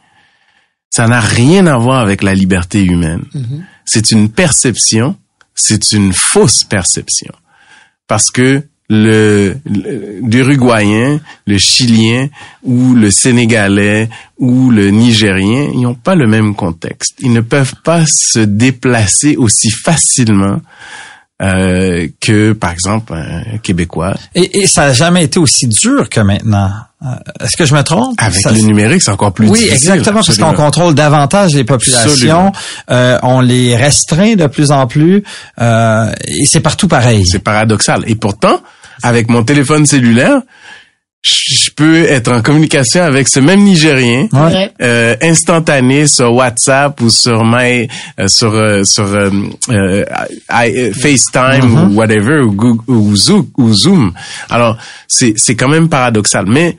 Ça 0.90 1.08
n'a 1.08 1.20
rien 1.22 1.68
à 1.68 1.78
voir 1.78 2.00
avec 2.00 2.22
la 2.24 2.34
liberté 2.36 2.84
humaine. 2.84 3.24
C'est 3.86 4.12
une 4.12 4.30
perception, 4.30 5.16
c'est 5.56 5.92
une 5.92 6.14
fausse 6.14 6.64
perception. 6.64 7.34
Parce 8.08 8.30
que 8.30 8.64
le, 8.90 9.56
le- 9.66 10.20
l'Uruguayen, 10.22 11.22
le 11.48 11.58
Chilien 11.58 12.28
ou 12.64 12.94
le 12.94 13.10
Sénégalais 13.10 14.10
ou 14.38 14.70
le 14.70 14.90
Nigérien, 14.90 15.70
ils 15.74 15.80
n'ont 15.82 15.94
pas 15.96 16.16
le 16.16 16.28
même 16.28 16.56
contexte. 16.56 17.14
Ils 17.20 17.32
ne 17.32 17.40
peuvent 17.40 17.76
pas 17.86 18.04
se 18.06 18.40
déplacer 18.40 19.38
aussi 19.38 19.70
facilement 19.70 20.60
euh, 21.42 22.08
que, 22.20 22.54
par 22.54 22.72
exemple, 22.72 23.14
un 23.14 23.58
Québécois. 23.58 24.14
Et, 24.36 24.62
et 24.62 24.68
ça 24.68 24.88
n'a 24.88 24.94
jamais 24.94 25.24
été 25.24 25.40
aussi 25.40 25.68
dur 25.68 26.08
que 26.10 26.20
maintenant. 26.22 26.70
Euh, 27.04 27.08
Est-ce 27.44 27.58
que 27.58 27.66
je 27.66 27.74
me 27.74 27.82
trompe? 27.82 28.14
Avec 28.20 28.40
Ça- 28.42 28.52
le 28.52 28.60
numérique, 28.62 29.02
c'est 29.02 29.10
encore 29.12 29.34
plus 29.34 29.48
oui, 29.50 29.58
difficile. 29.58 29.76
exactement, 29.92 30.22
parce 30.24 30.38
qu'on 30.38 30.54
contrôle 30.54 30.94
davantage 30.94 31.54
les 31.56 31.64
populations, 31.64 32.52
euh, 32.92 33.18
on 33.24 33.40
les 33.42 33.76
restreint 33.76 34.36
de 34.36 34.46
plus 34.46 34.70
en 34.72 34.86
plus, 34.86 35.24
euh, 35.60 36.12
et 36.28 36.46
c'est 36.46 36.60
partout 36.60 36.88
pareil. 36.88 37.26
C'est 37.26 37.40
paradoxal. 37.40 38.04
Et 38.06 38.14
pourtant, 38.14 38.62
avec 39.02 39.30
mon 39.30 39.42
téléphone 39.44 39.88
cellulaire, 39.88 40.42
je 41.24 41.70
peux 41.72 41.98
être 42.06 42.32
en 42.32 42.42
communication 42.42 43.04
avec 43.04 43.28
ce 43.28 43.40
même 43.40 43.62
Nigérien 43.64 44.28
Ouais. 44.34 44.72
Euh, 44.82 45.16
instantané 45.22 46.08
sur 46.08 46.34
WhatsApp 46.34 47.00
ou 47.02 47.10
sur 47.12 47.46
my 47.46 47.88
euh, 48.20 48.28
sur 48.28 48.54
euh, 48.56 48.84
sur 48.84 49.06
euh, 49.06 49.30
euh, 49.70 50.04
I- 50.50 50.92
FaceTime 50.94 51.62
Mm-hmm. 51.62 51.90
ou 51.92 51.96
whatever 51.96 52.40
ou, 52.42 52.52
Google, 52.54 52.84
ou 52.88 53.16
Zoom 53.16 53.48
ou 53.58 53.72
Zoom. 53.74 54.14
Alors 54.50 54.78
c'est 55.08 55.34
c'est 55.38 55.56
quand 55.56 55.70
même 55.70 55.90
paradoxal, 55.90 56.46
mais 56.48 56.78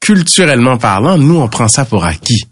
culturellement 0.00 0.78
parlant, 0.78 1.18
nous 1.18 1.36
on 1.38 1.48
prend 1.48 1.68
ça 1.68 1.84
pour 1.84 2.04
acquis. 2.04 2.44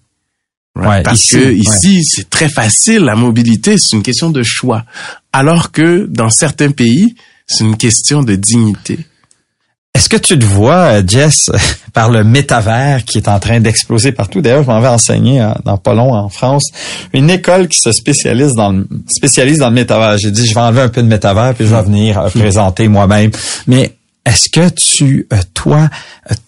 Right? 0.74 0.88
Ouais, 0.88 1.02
Parce 1.02 1.24
ici, 1.24 1.34
que 1.38 1.44
ouais. 1.44 1.54
ici 1.54 2.02
c'est 2.04 2.30
très 2.30 2.48
facile 2.48 3.00
la 3.04 3.14
mobilité, 3.14 3.76
c'est 3.78 3.94
une 3.96 4.02
question 4.02 4.30
de 4.30 4.42
choix, 4.42 4.84
alors 5.32 5.70
que 5.72 6.06
dans 6.08 6.30
certains 6.30 6.70
pays 6.72 7.14
c'est 7.46 7.64
une 7.64 7.76
question 7.76 8.22
de 8.22 8.34
dignité. 8.36 8.98
Est-ce 9.94 10.08
que 10.08 10.16
tu 10.16 10.38
te 10.38 10.44
vois, 10.44 10.94
euh, 10.98 11.02
Jess, 11.06 11.50
par 11.92 12.08
le 12.10 12.24
métavers 12.24 13.04
qui 13.04 13.18
est 13.18 13.28
en 13.28 13.38
train 13.38 13.60
d'exploser 13.60 14.10
partout? 14.12 14.40
D'ailleurs, 14.40 14.62
je 14.62 14.68
m'en 14.68 14.80
vais 14.80 14.88
enseigner 14.88 15.42
euh, 15.42 15.48
dans 15.64 15.76
pas 15.76 15.92
long 15.92 16.14
en 16.14 16.28
France 16.30 16.64
une 17.12 17.28
école 17.28 17.68
qui 17.68 17.78
se 17.78 17.92
spécialise 17.92 18.52
dans 18.54 18.72
le 18.72 18.86
spécialise 19.08 19.58
dans 19.58 19.68
le 19.68 19.74
métavers. 19.74 20.16
J'ai 20.18 20.30
dit, 20.30 20.46
je 20.46 20.54
vais 20.54 20.60
enlever 20.60 20.80
un 20.82 20.88
peu 20.88 21.02
de 21.02 21.08
métavers 21.08 21.54
puis 21.54 21.66
je 21.66 21.74
vais 21.74 21.82
venir 21.82 22.18
euh, 22.18 22.28
présenter 22.30 22.88
moi-même. 22.88 23.30
Mais 23.66 23.92
est-ce 24.24 24.48
que 24.48 24.68
tu, 24.70 25.26
euh, 25.32 25.36
toi, 25.52 25.90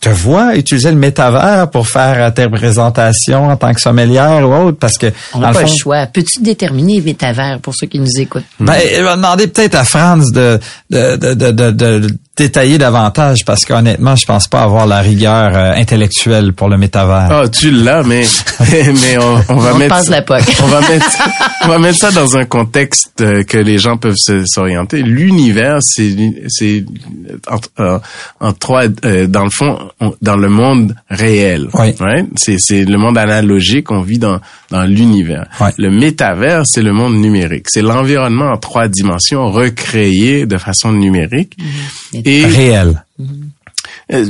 te 0.00 0.08
vois 0.08 0.54
utiliser 0.56 0.90
le 0.90 0.96
métavers 0.96 1.68
pour 1.70 1.86
faire 1.88 2.32
tes 2.32 2.44
représentations 2.44 3.48
en 3.48 3.56
tant 3.56 3.74
que 3.74 3.80
sommelière 3.80 4.48
ou 4.48 4.54
autre? 4.54 4.78
Parce 4.78 4.96
que, 4.96 5.12
On 5.34 5.40
n'a 5.40 5.48
le 5.48 5.54
pas 5.54 5.60
le 5.62 5.66
fond, 5.66 5.74
choix. 5.76 6.06
Peux-tu 6.06 6.40
déterminer 6.40 7.02
métavers 7.02 7.58
pour 7.60 7.74
ceux 7.74 7.88
qui 7.88 7.98
nous 7.98 8.18
écoutent? 8.18 8.44
ben, 8.58 8.74
il 8.96 9.02
va 9.02 9.16
demander 9.16 9.48
peut-être 9.48 9.74
à 9.74 9.84
Franz 9.84 10.32
de, 10.32 10.58
de, 10.88 11.16
de, 11.16 11.34
de- 11.34 11.70
de 11.72 12.08
détailler 12.36 12.78
davantage 12.78 13.44
parce 13.44 13.64
qu'honnêtement, 13.64 14.16
je 14.16 14.26
pense 14.26 14.48
pas 14.48 14.62
avoir 14.62 14.86
la 14.86 15.00
rigueur 15.00 15.56
euh, 15.56 15.72
intellectuelle 15.74 16.52
pour 16.52 16.68
le 16.68 16.76
métavers. 16.76 17.28
Ah, 17.30 17.48
tu 17.48 17.70
l'as, 17.70 18.02
mais 18.02 18.24
mais 18.70 19.18
on, 19.18 19.54
on 19.54 19.56
va 19.56 19.74
On 19.74 19.78
mettre 19.78 19.94
passe 19.94 20.10
poque. 20.26 20.56
on 20.62 20.66
va 20.66 20.80
mettre 20.80 21.06
on 21.64 21.68
va 21.68 21.78
mettre 21.78 21.98
ça 21.98 22.10
dans 22.10 22.36
un 22.36 22.44
contexte 22.44 23.20
euh, 23.20 23.44
que 23.44 23.56
les 23.58 23.78
gens 23.78 23.96
peuvent 23.96 24.16
s'orienter. 24.46 25.02
L'univers, 25.02 25.78
c'est 25.80 26.14
c'est 26.48 26.84
en, 27.48 27.58
euh, 27.82 27.98
en 28.40 28.52
trois 28.52 28.84
euh, 29.04 29.26
dans 29.28 29.44
le 29.44 29.50
fond 29.50 29.78
on- 30.00 30.14
dans 30.20 30.36
le 30.36 30.48
monde 30.48 30.94
réel. 31.10 31.68
Oui. 31.74 31.94
Ouais? 32.00 32.24
C'est 32.36 32.56
c'est 32.58 32.84
le 32.84 32.98
monde 32.98 33.16
analogique, 33.16 33.90
on 33.92 34.02
vit 34.02 34.18
dans 34.18 34.40
dans 34.70 34.82
l'univers. 34.82 35.46
Ouais. 35.60 35.70
Le 35.78 35.90
métavers, 35.90 36.62
c'est 36.64 36.82
le 36.82 36.92
monde 36.92 37.14
numérique. 37.14 37.66
C'est 37.68 37.82
l'environnement 37.82 38.50
en 38.50 38.56
trois 38.56 38.88
dimensions 38.88 39.50
recréé 39.52 40.46
de 40.46 40.58
façon 40.58 40.90
numérique. 40.92 41.56
Et 42.24 42.44
Réel. 42.46 43.04
euh, 44.12 44.24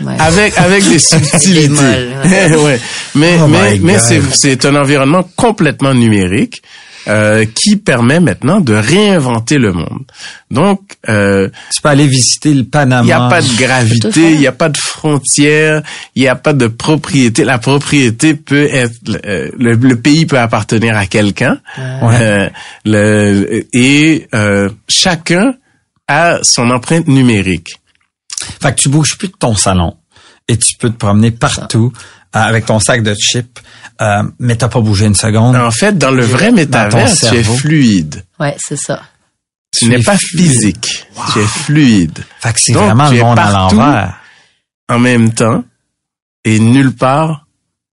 Ouais. 0.00 0.14
avec 0.18 0.58
avec 0.58 0.88
des 0.88 0.98
subtilités. 1.12 1.68
molles, 1.68 2.56
ouais. 2.64 2.80
Mais 3.14 3.36
Oh 3.42 3.46
mais 3.48 3.78
mais 3.80 3.98
c'est 3.98 4.20
c'est 4.32 4.64
un 4.66 4.74
environnement 4.76 5.28
complètement 5.36 5.94
numérique 5.94 6.62
euh, 7.08 7.46
qui 7.54 7.76
permet 7.76 8.20
maintenant 8.20 8.60
de 8.60 8.74
réinventer 8.74 9.56
le 9.56 9.72
monde. 9.72 10.02
Donc 10.50 10.80
euh, 11.08 11.48
Tu 11.74 11.80
peux 11.80 11.88
aller 11.88 12.06
visiter 12.06 12.52
le 12.52 12.64
Panama. 12.64 13.02
il 13.02 13.06
n'y 13.06 13.12
a 13.12 13.28
pas 13.28 13.40
de 13.40 13.56
gravité, 13.56 14.32
il 14.32 14.38
n'y 14.38 14.46
a 14.46 14.52
pas 14.52 14.68
de 14.68 14.76
frontières, 14.76 15.82
il 16.14 16.22
n'y 16.22 16.28
a 16.28 16.34
pas 16.36 16.52
de 16.52 16.66
propriété. 16.66 17.44
La 17.44 17.58
propriété 17.58 18.34
peut 18.34 18.68
être 18.70 18.92
euh, 19.24 19.48
le, 19.58 19.74
le 19.74 19.96
pays 19.96 20.26
peut 20.26 20.38
appartenir 20.38 20.94
à 20.96 21.06
quelqu'un. 21.06 21.58
Euh, 21.78 22.50
le, 22.84 23.66
et 23.72 24.28
euh, 24.34 24.68
chacun 24.88 25.54
a 26.08 26.38
son 26.42 26.70
empreinte 26.70 27.06
numérique. 27.06 27.76
Fait 28.62 28.74
que 28.74 28.80
tu 28.80 28.88
bouges 28.88 29.16
plus 29.18 29.28
de 29.28 29.34
ton 29.38 29.54
salon 29.54 29.96
et 30.48 30.56
tu 30.56 30.76
peux 30.76 30.90
te 30.90 30.96
promener 30.96 31.30
partout 31.30 31.92
euh, 32.34 32.38
avec 32.40 32.66
ton 32.66 32.80
sac 32.80 33.02
de 33.02 33.14
chips, 33.14 33.60
euh, 34.00 34.22
mais 34.38 34.56
t'as 34.56 34.68
pas 34.68 34.80
bougé 34.80 35.06
une 35.06 35.14
seconde. 35.14 35.54
En 35.56 35.70
fait, 35.70 35.96
dans 35.98 36.10
le 36.10 36.24
vrai 36.24 36.50
métavers, 36.52 37.14
tu 37.16 37.34
es 37.34 37.42
fluide. 37.42 38.24
Ouais, 38.40 38.56
c'est 38.58 38.76
ça. 38.78 39.02
Tu 39.72 39.84
Tu 39.84 39.90
n'es 39.90 40.00
es 40.00 40.02
pas 40.02 40.16
fluide. 40.16 40.50
physique. 40.50 41.06
Tu 41.32 41.38
es 41.40 41.46
fluide. 41.46 42.24
Fait 42.40 42.52
que 42.54 42.60
c'est 42.60 42.72
Donc, 42.72 42.84
vraiment 42.84 43.10
le 43.10 43.20
monde 43.20 43.38
à 43.38 43.42
partout. 43.50 43.76
l'envers. 43.76 44.14
En 44.88 44.98
même 44.98 45.34
temps, 45.34 45.64
et 46.44 46.58
nulle 46.58 46.94
part 46.94 47.46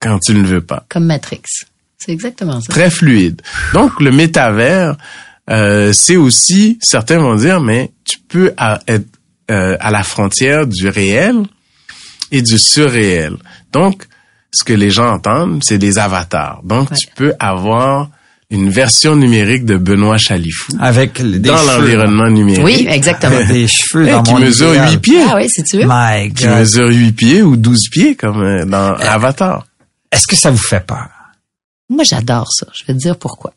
quand 0.01 0.19
tu 0.19 0.35
ne 0.35 0.45
veux 0.45 0.63
pas. 0.63 0.85
Comme 0.89 1.05
Matrix. 1.07 1.43
C'est 1.99 2.11
exactement 2.13 2.61
ça. 2.61 2.73
Très 2.73 2.91
fluide. 2.91 3.43
Donc, 3.75 4.01
le 4.01 4.11
métavers, 4.11 4.97
euh, 5.51 5.93
c'est 5.93 6.17
aussi, 6.17 6.79
certains 6.83 7.19
vont 7.19 7.35
dire, 7.37 7.61
mais 7.61 7.93
tu 8.11 8.19
peux 8.29 8.53
à- 8.57 8.81
être 8.89 9.07
euh, 9.51 9.77
à 9.81 9.91
la 9.91 10.03
frontière 10.03 10.67
du 10.67 10.89
réel 10.89 11.37
et 12.33 12.43
du 12.43 12.59
surréel. 12.59 13.35
Donc, 13.73 14.05
ce 14.53 14.63
que 14.65 14.73
les 14.73 14.91
gens 14.91 15.11
entendent, 15.13 15.63
c'est 15.65 15.79
des 15.79 15.99
avatars. 15.99 16.61
Donc, 16.65 16.91
Ouais. 16.91 16.97
tu 16.97 17.07
peux 17.15 17.33
avoir 17.41 18.11
une 18.51 18.69
version 18.69 19.15
numérique 19.17 19.65
de 19.65 19.77
Benoît 19.77 20.19
Chalifou 20.19 20.73
Avec 20.81 21.21
des 21.23 21.39
dans 21.39 21.57
cheveux. 21.57 21.81
l'environnement 21.81 22.29
numérique. 22.31 22.65
Oui, 22.65 22.87
exactement. 22.89 23.37
Avec 23.37 23.49
des 23.49 23.69
cheveux 23.69 24.07
dans 24.07 24.23
qui 24.25 24.33
mon 24.33 24.41
mesure 24.41 24.71
idéal. 24.71 24.91
8 24.93 24.99
pieds. 24.99 25.23
Ah 25.29 25.37
oui, 25.37 25.49
si 25.49 25.63
tu 25.65 25.77
veux. 25.79 25.85
My 25.87 26.33
Qui 26.33 26.45
God. 26.47 26.59
mesure 26.59 26.89
8 26.89 27.13
pieds 27.13 27.43
ou 27.43 27.57
12 27.57 27.89
pieds, 27.91 28.17
comme 28.17 28.43
euh, 28.43 28.65
dans 28.65 28.95
Avatar. 28.95 29.67
Est-ce 30.11 30.27
que 30.27 30.35
ça 30.37 30.51
vous 30.51 30.57
fait 30.59 30.85
peur? 30.85 31.09
Moi, 31.89 32.03
j'adore 32.05 32.49
ça. 32.53 32.67
Je 32.73 32.85
vais 32.87 32.93
te 32.95 32.99
dire 32.99 33.17
pourquoi. 33.17 33.53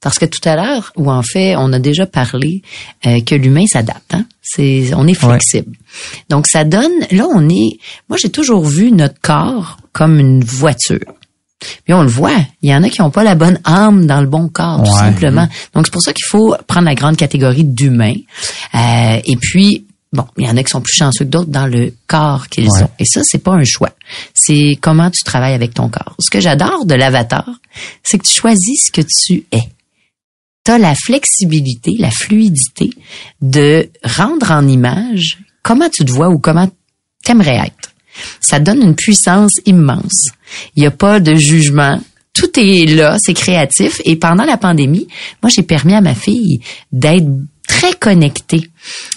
Parce 0.00 0.18
que 0.18 0.26
tout 0.26 0.46
à 0.48 0.56
l'heure, 0.56 0.92
ou 0.96 1.10
en 1.10 1.22
fait, 1.22 1.56
on 1.56 1.72
a 1.72 1.78
déjà 1.78 2.06
parlé 2.06 2.62
euh, 3.06 3.20
que 3.20 3.34
l'humain 3.34 3.66
s'adapte. 3.66 4.14
Hein? 4.14 4.26
C'est, 4.42 4.92
on 4.94 5.06
est 5.06 5.14
flexible. 5.14 5.76
Donc, 6.28 6.46
ça 6.46 6.64
donne. 6.64 6.92
Là, 7.10 7.26
on 7.32 7.48
est. 7.48 7.78
Moi, 8.08 8.18
j'ai 8.20 8.30
toujours 8.30 8.64
vu 8.64 8.90
notre 8.90 9.20
corps 9.20 9.78
comme 9.92 10.18
une 10.18 10.42
voiture. 10.42 11.14
Puis 11.84 11.94
on 11.94 12.02
le 12.02 12.08
voit, 12.08 12.36
il 12.60 12.70
y 12.70 12.74
en 12.74 12.82
a 12.82 12.88
qui 12.88 13.00
n'ont 13.00 13.10
pas 13.10 13.22
la 13.22 13.36
bonne 13.36 13.60
âme 13.64 14.06
dans 14.06 14.20
le 14.20 14.26
bon 14.26 14.48
corps, 14.48 14.82
tout 14.82 14.90
simplement. 14.90 15.48
Donc 15.74 15.86
c'est 15.86 15.92
pour 15.92 16.02
ça 16.02 16.12
qu'il 16.12 16.26
faut 16.26 16.56
prendre 16.66 16.86
la 16.86 16.96
grande 16.96 17.16
catégorie 17.16 17.64
d'humains. 17.64 18.16
Euh, 18.74 19.20
et 19.24 19.36
puis, 19.36 19.86
bon, 20.12 20.24
il 20.38 20.46
y 20.46 20.48
en 20.50 20.56
a 20.56 20.62
qui 20.62 20.70
sont 20.70 20.80
plus 20.80 20.94
chanceux 20.96 21.24
que 21.24 21.30
d'autres 21.30 21.50
dans 21.50 21.66
le 21.66 21.94
corps 22.06 22.48
qu'ils 22.48 22.68
Ouais. 22.68 22.82
ont. 22.82 22.90
Et 22.98 23.04
ça, 23.04 23.22
c'est 23.24 23.38
pas 23.42 23.52
un 23.52 23.64
choix. 23.64 23.90
C'est 24.34 24.76
comment 24.80 25.10
tu 25.10 25.22
travailles 25.24 25.54
avec 25.54 25.74
ton 25.74 25.88
corps. 25.88 26.14
Ce 26.20 26.30
que 26.30 26.40
j'adore 26.40 26.84
de 26.86 26.94
l'avatar, 26.94 27.48
c'est 28.02 28.18
que 28.18 28.26
tu 28.26 28.34
choisis 28.34 28.86
ce 28.86 28.92
que 28.92 29.00
tu 29.02 29.44
es. 29.52 29.62
Tu 30.64 30.70
as 30.70 30.78
la 30.78 30.94
flexibilité, 30.94 31.96
la 31.98 32.10
fluidité 32.10 32.90
de 33.40 33.88
rendre 34.04 34.50
en 34.52 34.68
image 34.68 35.38
comment 35.62 35.88
tu 35.88 36.04
te 36.04 36.12
vois 36.12 36.28
ou 36.28 36.38
comment 36.38 36.70
t'aimerais 37.24 37.56
être. 37.66 37.90
Ça 38.40 38.60
donne 38.60 38.82
une 38.82 38.94
puissance 38.94 39.52
immense. 39.64 40.28
Il 40.76 40.80
n'y 40.82 40.86
a 40.86 40.90
pas 40.90 41.18
de 41.18 41.34
jugement. 41.34 41.98
Tout 42.34 42.50
est 42.58 42.86
là, 42.86 43.16
c'est 43.20 43.34
créatif. 43.34 44.00
Et 44.04 44.16
pendant 44.16 44.44
la 44.44 44.56
pandémie, 44.56 45.08
moi, 45.42 45.50
j'ai 45.50 45.62
permis 45.62 45.94
à 45.94 46.00
ma 46.00 46.14
fille 46.14 46.60
d'être 46.92 47.26
très 47.68 47.92
connectée 47.94 48.68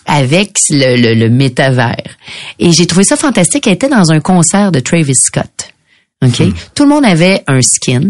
avec 0.06 0.58
le, 0.70 0.96
le, 0.96 1.14
le 1.16 1.30
métavers. 1.30 2.16
Et 2.60 2.72
j'ai 2.72 2.86
trouvé 2.88 3.04
ça 3.04 3.16
fantastique. 3.18 3.68
Elle 3.68 3.74
était 3.74 3.90
dans 3.90 4.12
un 4.12 4.20
concert 4.20 4.72
de 4.72 4.80
Travis 4.80 5.16
Scott. 5.16 5.70
OK? 6.24 6.42
Tout 6.74 6.84
le 6.84 6.90
monde 6.90 7.06
avait 7.06 7.44
un 7.48 7.62
skin. 7.62 8.02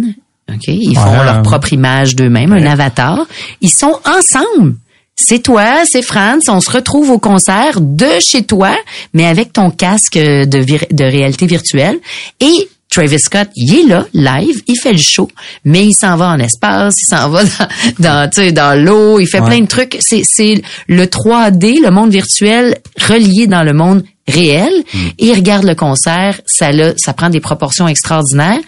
OK? 0.51 0.67
Ils 0.67 0.95
font 0.95 1.11
Ouais. 1.17 1.25
leur 1.25 1.41
propre 1.41 1.73
image 1.73 2.15
d'eux-mêmes, 2.15 2.53
un 2.53 2.65
avatar. 2.65 3.25
Ils 3.61 3.71
sont 3.73 3.99
ensemble. 4.05 4.75
C'est 5.17 5.39
toi, 5.41 5.83
c'est 5.85 6.01
Franz, 6.01 6.49
on 6.49 6.59
se 6.59 6.69
retrouve 6.69 7.09
au 7.09 7.19
concert 7.19 7.79
de 7.79 8.19
chez 8.19 8.43
toi, 8.43 8.75
mais 9.13 9.25
avec 9.25 9.53
ton 9.53 9.71
casque 9.71 10.17
de, 10.17 10.45
de 10.45 11.03
réalité 11.05 11.47
virtuelle. 11.47 11.97
Et 12.41 12.69
Travis 12.95 13.19
Scott, 13.19 13.49
il 13.55 13.75
est 13.79 13.87
là, 13.87 14.05
live, 14.13 14.61
il 14.67 14.75
fait 14.79 14.93
le 14.93 14.97
show, 14.99 15.29
mais 15.65 15.85
il 15.85 15.93
s'en 15.93 16.15
va 16.15 16.29
en 16.29 16.39
espace, 16.39 16.95
il 17.01 17.05
s'en 17.09 17.29
va 17.29 17.43
dans, 17.43 17.67
dans, 17.99 18.29
tu 18.29 18.41
sais, 18.41 18.51
dans 18.53 18.79
l'eau, 18.81 19.19
il 19.19 19.27
fait 19.27 19.41
Ouais. 19.41 19.47
plein 19.47 19.59
de 19.61 19.67
trucs. 19.67 19.97
C'est, 19.99 20.21
c'est 20.23 20.61
le 20.87 21.05
3D, 21.05 21.81
le 21.83 21.91
monde 21.91 22.11
virtuel 22.11 22.77
relié 23.01 23.47
dans 23.47 23.63
le 23.63 23.73
monde 23.73 24.03
réel. 24.27 24.71
Et 25.19 25.25
il 25.27 25.33
regarde 25.33 25.65
le 25.65 25.75
concert, 25.75 26.39
ça, 26.45 26.71
là, 26.71 26.93
ça 26.95 27.11
prend 27.13 27.29
des 27.29 27.41
proportions 27.41 27.87
extraordinaires. 27.87 28.59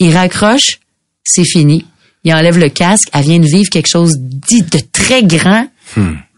Il 0.00 0.14
raccroche, 0.16 0.78
c'est 1.22 1.44
fini. 1.44 1.84
Il 2.24 2.34
enlève 2.34 2.58
le 2.58 2.68
casque, 2.68 3.08
elle 3.12 3.22
vient 3.22 3.38
de 3.38 3.46
vivre 3.46 3.70
quelque 3.70 3.88
chose 3.88 4.16
dit 4.18 4.62
de 4.62 4.80
très 4.92 5.22
grand. 5.22 5.66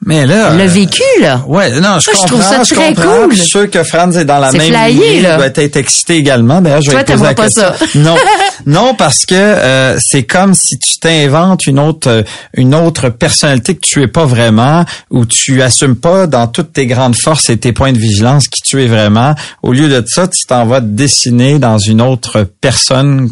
Mais 0.06 0.26
là. 0.26 0.54
Le 0.54 0.62
euh, 0.62 0.66
vécu, 0.66 1.02
là. 1.20 1.42
Ouais, 1.48 1.70
non, 1.80 1.98
je 1.98 2.04
Ça, 2.04 2.12
je 2.22 2.26
trouve 2.26 2.42
ça 2.42 2.60
très 2.60 2.94
comprends. 2.94 3.22
cool. 3.24 3.32
Je 3.32 3.40
suis 3.40 3.48
sûr 3.50 3.70
que 3.70 3.82
Franz 3.82 4.16
est 4.18 4.24
dans 4.24 4.38
la 4.38 4.52
même 4.52 4.60
flyé, 4.60 5.20
là. 5.20 5.34
Il 5.34 5.36
doit 5.36 5.46
être 5.46 5.76
excité 5.76 6.16
également. 6.16 6.60
D'ailleurs, 6.60 6.82
je 6.82 6.90
vais 6.92 7.04
Toi, 7.04 7.14
poser 7.16 7.24
la 7.24 7.34
pas 7.34 7.44
question. 7.44 7.62
Non, 7.96 8.16
non, 8.64 8.94
parce 8.94 9.26
que 9.26 9.34
euh, 9.34 9.98
c'est 10.00 10.22
comme 10.22 10.54
si 10.54 10.78
tu 10.78 10.98
t'inventes 11.00 11.66
une 11.66 11.80
autre, 11.80 12.08
euh, 12.08 12.22
une 12.54 12.74
autre 12.74 13.08
personnalité 13.08 13.74
que 13.74 13.80
tu 13.80 14.02
es 14.02 14.06
pas 14.08 14.24
vraiment, 14.24 14.84
ou 15.10 15.26
tu 15.26 15.60
assumes 15.62 15.96
pas 15.96 16.26
dans 16.28 16.46
toutes 16.46 16.72
tes 16.72 16.86
grandes 16.86 17.16
forces 17.16 17.50
et 17.50 17.56
tes 17.56 17.72
points 17.72 17.92
de 17.92 17.98
vigilance 17.98 18.46
qui 18.46 18.62
tu 18.62 18.82
es 18.82 18.86
vraiment. 18.86 19.34
Au 19.62 19.72
lieu 19.72 19.88
de 19.88 20.02
ça, 20.06 20.28
tu 20.28 20.46
t'en 20.46 20.64
vas 20.64 20.80
te 20.80 20.86
dessiner 20.86 21.58
dans 21.58 21.78
une 21.78 22.00
autre 22.00 22.48
personne. 22.60 23.30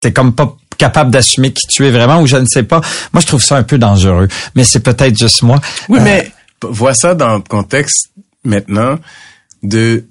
T'es 0.00 0.12
comme 0.12 0.34
pas 0.34 0.56
capable 0.76 1.10
d'assumer 1.10 1.52
qui 1.52 1.66
tu 1.66 1.86
es 1.86 1.90
vraiment, 1.90 2.20
ou 2.20 2.26
je 2.26 2.36
ne 2.36 2.46
sais 2.46 2.62
pas. 2.62 2.80
Moi, 3.12 3.20
je 3.20 3.26
trouve 3.26 3.42
ça 3.42 3.56
un 3.56 3.62
peu 3.62 3.78
dangereux, 3.78 4.28
mais 4.54 4.64
c'est 4.64 4.80
peut-être 4.80 5.18
juste 5.18 5.42
moi. 5.42 5.60
Oui, 5.88 5.98
Euh, 5.98 6.02
mais 6.04 6.30
vois 6.62 6.94
ça 6.94 7.14
dans 7.14 7.34
le 7.36 7.40
contexte 7.42 8.08
maintenant 8.44 8.98
de 9.62 10.04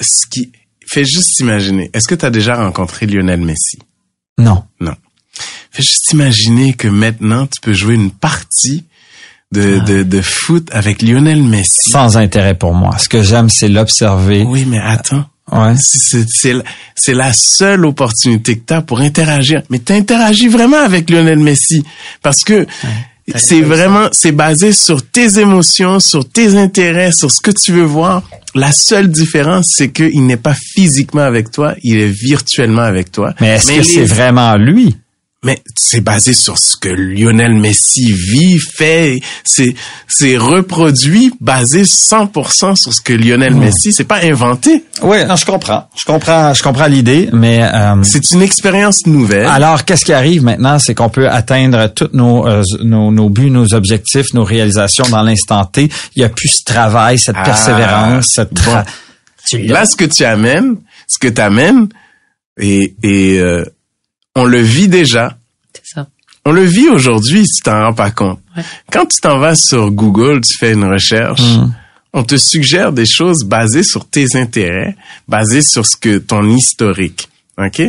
ce 0.00 0.26
qui 0.30 0.52
fait 0.86 1.04
juste 1.04 1.38
imaginer. 1.40 1.90
Est-ce 1.94 2.06
que 2.08 2.14
tu 2.14 2.24
as 2.26 2.30
déjà 2.30 2.56
rencontré 2.56 3.06
Lionel 3.06 3.40
Messi? 3.40 3.78
Non. 4.38 4.64
Non. 4.80 4.94
Fais 5.70 5.82
juste 5.82 6.12
imaginer 6.12 6.74
que 6.74 6.88
maintenant 6.88 7.46
tu 7.46 7.60
peux 7.60 7.72
jouer 7.72 7.94
une 7.94 8.10
partie 8.10 8.84
de, 9.52 9.78
Ah. 9.80 9.84
de, 9.84 10.02
de 10.02 10.20
foot 10.22 10.68
avec 10.72 11.02
Lionel 11.02 11.42
Messi. 11.42 11.90
sans 11.90 12.16
intérêt 12.16 12.54
pour 12.54 12.74
moi. 12.74 12.96
Ce 12.98 13.08
que 13.08 13.22
j'aime, 13.22 13.48
c'est 13.50 13.68
l'observer. 13.68 14.42
Oui, 14.46 14.64
mais 14.66 14.80
attends. 14.80 15.24
Ouais. 15.52 15.74
C'est- 15.78 17.12
la- 17.14 17.32
seule 17.32 17.84
opportunité 17.86 18.56
que 18.58 18.64
tu 18.66 18.74
as 18.74 18.82
pour 18.82 19.00
interagir. 19.00 19.62
Mais 19.70 19.78
tu 19.78 19.92
interagis 19.92 20.48
vraiment 20.48 20.78
avec 20.82 21.10
Lionel 21.10 21.38
Messi. 21.38 21.82
Parce 22.22 22.42
que 22.42 22.66
C'est 23.36 23.60
vraiment, 23.62 24.08
c'est 24.10 24.32
basé 24.32 24.72
sur 24.72 25.00
tes 25.08 25.38
émotions, 25.38 26.00
sur 26.00 26.28
tes 26.28 26.56
intérêts, 26.56 27.12
sur 27.12 27.30
ce 27.30 27.40
que 27.40 27.52
tu 27.52 27.70
veux 27.72 27.84
voir. 27.84 28.22
La 28.56 28.72
seule 28.72 29.08
différence, 29.08 29.74
c'est 29.76 29.90
qu'il 29.92 30.26
n'est 30.26 30.36
pas 30.36 30.54
physiquement 30.54 31.22
avec 31.22 31.50
toi, 31.52 31.74
il 31.84 31.98
est 31.98 32.08
virtuellement 32.12 32.82
avec 32.82 33.12
toi. 33.12 33.32
Mais 33.40 33.48
est-ce 33.56 33.68
que 33.68 33.72
les- 33.78 33.84
c'est 33.84 34.04
vraiment 34.04 34.56
lui? 34.56 34.96
Mais 35.44 35.60
c'est 35.76 36.00
basé 36.00 36.34
sur 36.34 36.56
ce 36.58 36.76
que 36.76 36.88
Lionel 36.88 37.54
Messi 37.54 38.12
vit, 38.12 38.58
fait, 38.58 39.20
c'est 39.44 39.74
c'est 40.06 40.36
reproduit 40.36 41.32
basé 41.40 41.82
100% 41.82 42.76
sur 42.76 42.92
ce 42.94 43.00
que 43.00 43.12
Lionel 43.12 43.54
Messi, 43.54 43.92
c'est 43.92 44.04
pas 44.04 44.20
inventé. 44.22 44.84
Oui, 45.02 45.24
non, 45.26 45.34
je 45.36 45.44
comprends. 45.44 45.88
Je 45.96 46.04
comprends, 46.04 46.54
je 46.54 46.62
comprends 46.62 46.86
l'idée, 46.86 47.28
mais 47.32 47.60
euh, 47.62 48.02
C'est 48.04 48.30
une 48.30 48.42
expérience 48.42 49.06
nouvelle. 49.06 49.46
alors 49.46 49.84
qu'est-ce 49.84 50.04
qui 50.04 50.12
arrive 50.12 50.44
maintenant, 50.44 50.78
c'est 50.78 50.94
qu'on 50.94 51.08
peut 51.10 51.28
atteindre 51.28 51.88
tous 51.88 52.10
nos, 52.12 52.46
euh, 52.46 52.62
nos 52.82 53.10
nos 53.10 53.28
buts, 53.28 53.50
nos 53.50 53.74
objectifs, 53.74 54.32
nos 54.34 54.44
réalisations 54.44 55.04
dans 55.10 55.22
l'instant 55.22 55.64
T. 55.64 55.88
Il 56.14 56.22
y 56.22 56.24
a 56.24 56.28
plus 56.28 56.48
ce 56.48 56.64
travail, 56.64 57.18
cette 57.18 57.36
Ah, 57.38 57.42
persévérance, 57.44 58.26
cette 58.26 58.52
tra- 58.52 58.84
bon. 58.84 59.58
Là, 59.72 59.84
ce 59.86 59.96
que 59.96 60.04
tu 60.04 60.24
amènes, 60.24 60.76
ce 61.08 61.18
que 61.18 61.28
tu 61.28 61.40
amènes, 61.40 61.88
et, 62.60 62.94
et 63.02 63.38
euh, 63.40 63.64
on 64.34 64.44
le 64.44 64.60
vit 64.60 64.88
déjà. 64.88 65.36
C'est 65.74 65.94
ça. 65.94 66.06
On 66.44 66.52
le 66.52 66.64
vit 66.64 66.88
aujourd'hui, 66.88 67.46
si 67.46 67.56
tu 67.58 67.62
t'en 67.62 67.80
rends 67.84 67.94
pas 67.94 68.10
compte. 68.10 68.40
Ouais. 68.56 68.62
Quand 68.90 69.06
tu 69.06 69.20
t'en 69.20 69.38
vas 69.38 69.54
sur 69.54 69.90
Google, 69.90 70.40
tu 70.40 70.56
fais 70.58 70.72
une 70.72 70.84
recherche, 70.84 71.40
Mm. 71.40 71.72
on 72.14 72.24
te 72.24 72.36
suggère 72.36 72.92
des 72.92 73.06
choses 73.06 73.44
basées 73.44 73.84
sur 73.84 74.08
tes 74.08 74.34
intérêts, 74.36 74.96
basées 75.28 75.62
sur 75.62 75.86
ce 75.86 75.96
que 75.96 76.18
ton 76.18 76.48
historique. 76.48 77.28
OK? 77.58 77.80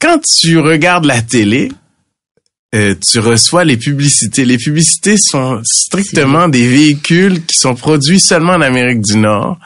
Quand 0.00 0.20
tu 0.22 0.58
regardes 0.58 1.06
la 1.06 1.22
télé, 1.22 1.72
euh, 2.74 2.94
tu 3.10 3.18
reçois 3.20 3.64
les 3.64 3.78
publicités. 3.78 4.44
Les 4.44 4.58
publicités 4.58 5.16
sont 5.16 5.60
strictement 5.64 6.48
des 6.48 6.68
véhicules 6.68 7.42
qui 7.46 7.58
sont 7.58 7.74
produits 7.74 8.20
seulement 8.20 8.52
en 8.52 8.60
Amérique 8.60 9.00
du 9.00 9.16
Nord. 9.16 9.58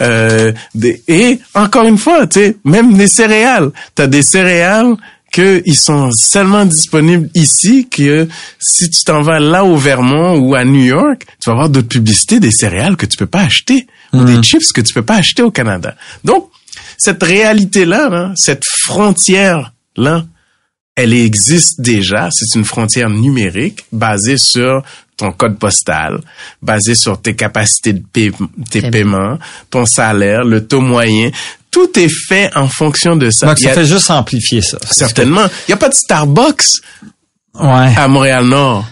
Euh, 0.00 0.52
des- 0.74 1.00
et 1.06 1.38
encore 1.54 1.84
une 1.86 1.98
fois, 1.98 2.26
tu 2.26 2.40
sais, 2.40 2.56
même 2.64 2.94
des 2.94 3.06
céréales. 3.06 3.70
Tu 3.94 4.02
as 4.02 4.08
des 4.08 4.22
céréales 4.22 4.96
que 5.32 5.62
ils 5.64 5.76
sont 5.78 6.10
seulement 6.12 6.64
disponibles 6.66 7.28
ici 7.34 7.88
que 7.88 8.28
si 8.60 8.90
tu 8.90 9.02
t'en 9.04 9.22
vas 9.22 9.40
là 9.40 9.64
au 9.64 9.76
Vermont 9.76 10.36
ou 10.38 10.54
à 10.54 10.64
New 10.64 10.84
York, 10.84 11.24
tu 11.42 11.48
vas 11.50 11.52
avoir 11.54 11.68
d'autres 11.70 11.88
publicités 11.88 12.38
des 12.38 12.50
céréales 12.52 12.96
que 12.96 13.06
tu 13.06 13.16
peux 13.16 13.26
pas 13.26 13.40
acheter 13.40 13.86
ou 14.12 14.24
des 14.24 14.42
chips 14.42 14.72
que 14.72 14.82
tu 14.82 14.92
peux 14.92 15.02
pas 15.02 15.16
acheter 15.16 15.42
au 15.42 15.50
Canada. 15.50 15.96
Donc 16.22 16.50
cette 16.98 17.22
réalité 17.22 17.84
là, 17.86 18.08
là 18.10 18.32
cette 18.36 18.64
frontière 18.66 19.72
là, 19.96 20.24
elle 20.94 21.14
existe 21.14 21.80
déjà. 21.80 22.28
C'est 22.30 22.58
une 22.58 22.66
frontière 22.66 23.08
numérique 23.08 23.84
basée 23.90 24.36
sur 24.36 24.82
ton 25.16 25.32
code 25.32 25.58
postal, 25.58 26.20
basée 26.60 26.94
sur 26.94 27.20
tes 27.20 27.34
capacités 27.34 27.94
de 27.94 28.02
paie- 28.12 28.32
tes 28.70 28.82
Paiement. 28.82 28.90
paiements, 28.90 29.38
ton 29.70 29.86
salaire, 29.86 30.44
le 30.44 30.66
taux 30.66 30.80
moyen. 30.82 31.30
Tout 31.72 31.98
est 31.98 32.08
fait 32.28 32.50
en 32.54 32.68
fonction 32.68 33.16
de 33.16 33.30
ça. 33.30 33.46
Donc, 33.46 33.58
ça 33.58 33.70
a- 33.70 33.74
fait 33.74 33.84
juste 33.86 34.10
amplifier 34.10 34.62
ça. 34.62 34.78
certainement. 34.90 35.46
Il 35.66 35.70
n'y 35.70 35.74
a 35.74 35.78
pas 35.78 35.88
de 35.88 35.94
Starbucks 35.94 36.62
Ouais. 37.54 37.92
à 37.96 38.06
Montréal-Nord. 38.08 38.86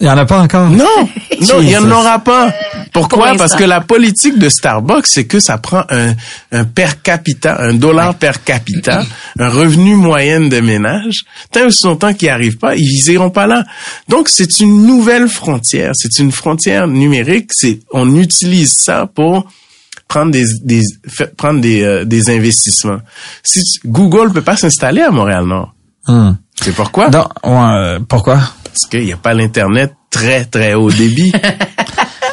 Il 0.00 0.06
y 0.06 0.10
en 0.10 0.18
a 0.18 0.24
pas 0.26 0.40
encore. 0.40 0.68
Non, 0.70 0.84
non, 1.40 1.60
il 1.60 1.66
n'y 1.68 1.76
en 1.76 1.88
aura 1.88 2.18
pas. 2.18 2.52
Pour 2.92 3.08
Pourquoi? 3.08 3.34
Parce 3.36 3.54
que 3.54 3.62
la 3.62 3.80
politique 3.80 4.36
de 4.38 4.48
Starbucks, 4.48 5.06
c'est 5.06 5.26
que 5.26 5.38
ça 5.38 5.58
prend 5.58 5.84
un, 5.90 6.14
un 6.50 6.64
per 6.64 7.00
capita, 7.02 7.60
un 7.60 7.74
dollar 7.74 8.16
per 8.16 8.32
capita, 8.44 9.04
un 9.38 9.48
revenu 9.48 9.94
moyen 9.94 10.40
de 10.48 10.58
ménage. 10.60 11.22
Tant 11.52 11.66
aussi 11.66 11.86
longtemps 11.86 12.12
qu'ils 12.12 12.26
n'y 12.26 12.30
arrivent 12.32 12.58
pas, 12.58 12.74
ils 12.74 13.08
iront 13.12 13.30
pas 13.30 13.46
là. 13.46 13.64
Donc, 14.08 14.28
c'est 14.28 14.58
une 14.58 14.84
nouvelle 14.84 15.28
frontière. 15.28 15.92
C'est 15.94 16.18
une 16.18 16.32
frontière 16.32 16.88
numérique. 16.88 17.50
C'est, 17.52 17.78
on 17.92 18.16
utilise 18.16 18.72
ça 18.72 19.06
pour 19.12 19.46
prendre 20.08 20.30
des, 20.30 20.44
des 20.62 20.82
prendre 21.36 21.60
des, 21.60 21.82
euh, 21.82 22.04
des 22.04 22.30
investissements. 22.30 22.98
Si 23.42 23.60
tu- 23.62 23.88
Google 23.88 24.32
peut 24.32 24.42
pas 24.42 24.56
s'installer 24.56 25.02
à 25.02 25.10
Montréal-Nord. 25.10 25.74
Hum. 26.08 26.36
C'est 26.60 26.74
pourquoi? 26.74 27.08
Ouais, 27.08 27.20
euh, 27.44 27.98
pourquoi? 28.08 28.38
Parce 28.64 28.86
qu'il 28.90 29.04
n'y 29.04 29.12
a 29.12 29.16
pas 29.16 29.34
l'Internet 29.34 29.92
très, 30.10 30.44
très 30.44 30.74
haut 30.74 30.90
débit. 30.90 31.32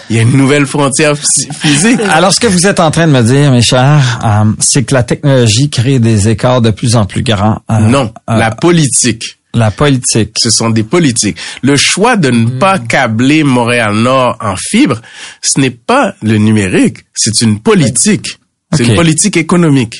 Il 0.10 0.18
y 0.18 0.20
a 0.20 0.24
une 0.24 0.36
nouvelle 0.36 0.66
frontière 0.66 1.14
phys- 1.14 1.52
physique. 1.54 2.00
Alors, 2.12 2.34
ce 2.34 2.40
que 2.42 2.48
vous 2.48 2.68
êtes 2.68 2.82
en 2.82 2.92
train 2.92 3.08
de 3.08 3.14
me 3.14 3.22
dire, 3.22 3.50
mes 3.50 3.62
chers, 3.62 4.20
euh, 4.26 4.52
c'est 4.60 4.84
que 4.84 4.94
la 4.94 5.04
technologie 5.04 5.70
crée 5.70 6.00
des 6.00 6.28
écarts 6.28 6.62
de 6.62 6.72
plus 6.72 6.98
en 6.98 7.06
plus 7.06 7.24
grands. 7.24 7.60
Euh, 7.72 7.78
Non, 7.80 8.12
euh, 8.30 8.36
la 8.38 8.52
politique. 8.52 9.40
La 9.54 9.72
politique. 9.72 10.32
Ce 10.38 10.50
sont 10.50 10.70
des 10.70 10.84
politiques. 10.84 11.38
Le 11.62 11.76
choix 11.76 12.16
de 12.16 12.30
ne 12.30 12.60
pas 12.60 12.80
câbler 12.80 13.44
Montréal-Nord 13.44 14.38
en 14.40 14.56
fibre, 14.58 15.02
ce 15.42 15.60
n'est 15.60 15.72
pas 15.72 16.16
le 16.22 16.38
numérique, 16.38 17.00
c'est 17.14 17.42
une 17.42 17.60
politique. 17.60 18.28
C'est 18.74 18.86
une 18.86 18.96
politique 18.96 19.36
économique. 19.36 19.98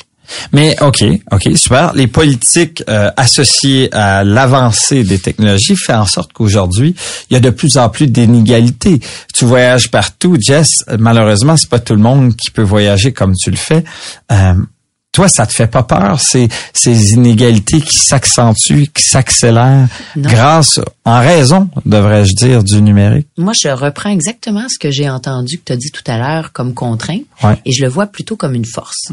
Mais 0.52 0.76
OK, 0.80 1.04
OK, 1.30 1.48
super. 1.56 1.92
Les 1.94 2.06
politiques 2.06 2.82
euh, 2.88 3.10
associées 3.16 3.92
à 3.92 4.24
l'avancée 4.24 5.04
des 5.04 5.18
technologies 5.18 5.76
fait 5.76 5.94
en 5.94 6.06
sorte 6.06 6.32
qu'aujourd'hui, 6.32 6.94
il 7.30 7.34
y 7.34 7.36
a 7.36 7.40
de 7.40 7.50
plus 7.50 7.76
en 7.76 7.88
plus 7.88 8.06
d'inégalités. 8.06 9.00
Tu 9.34 9.44
voyages 9.44 9.90
partout, 9.90 10.36
Jess. 10.40 10.70
Malheureusement, 10.98 11.56
c'est 11.56 11.68
pas 11.68 11.80
tout 11.80 11.94
le 11.94 12.00
monde 12.00 12.34
qui 12.36 12.50
peut 12.50 12.62
voyager 12.62 13.12
comme 13.12 13.34
tu 13.34 13.50
le 13.50 13.56
fais. 13.56 13.84
Euh, 14.30 14.54
toi, 15.12 15.28
ça 15.28 15.46
te 15.46 15.52
fait 15.52 15.66
pas 15.66 15.82
peur 15.82 16.20
ces 16.20 16.48
ces 16.72 17.12
inégalités 17.14 17.80
qui 17.80 17.96
s'accentuent, 17.98 18.88
qui 18.94 19.02
s'accélèrent 19.02 19.86
grâce, 20.16 20.80
en 21.04 21.20
raison, 21.20 21.68
devrais-je 21.84 22.34
dire, 22.34 22.62
du 22.64 22.80
numérique? 22.80 23.26
Moi, 23.36 23.52
je 23.60 23.68
reprends 23.68 24.10
exactement 24.10 24.64
ce 24.70 24.78
que 24.78 24.90
j'ai 24.90 25.10
entendu 25.10 25.58
que 25.58 25.64
tu 25.66 25.72
as 25.72 25.76
dit 25.76 25.90
tout 25.90 26.02
à 26.06 26.16
l'heure 26.18 26.52
comme 26.52 26.74
contrainte 26.74 27.22
Ouais. 27.42 27.60
et 27.64 27.72
je 27.72 27.82
le 27.82 27.88
vois 27.88 28.06
plutôt 28.06 28.36
comme 28.36 28.54
une 28.54 28.64
force. 28.64 29.08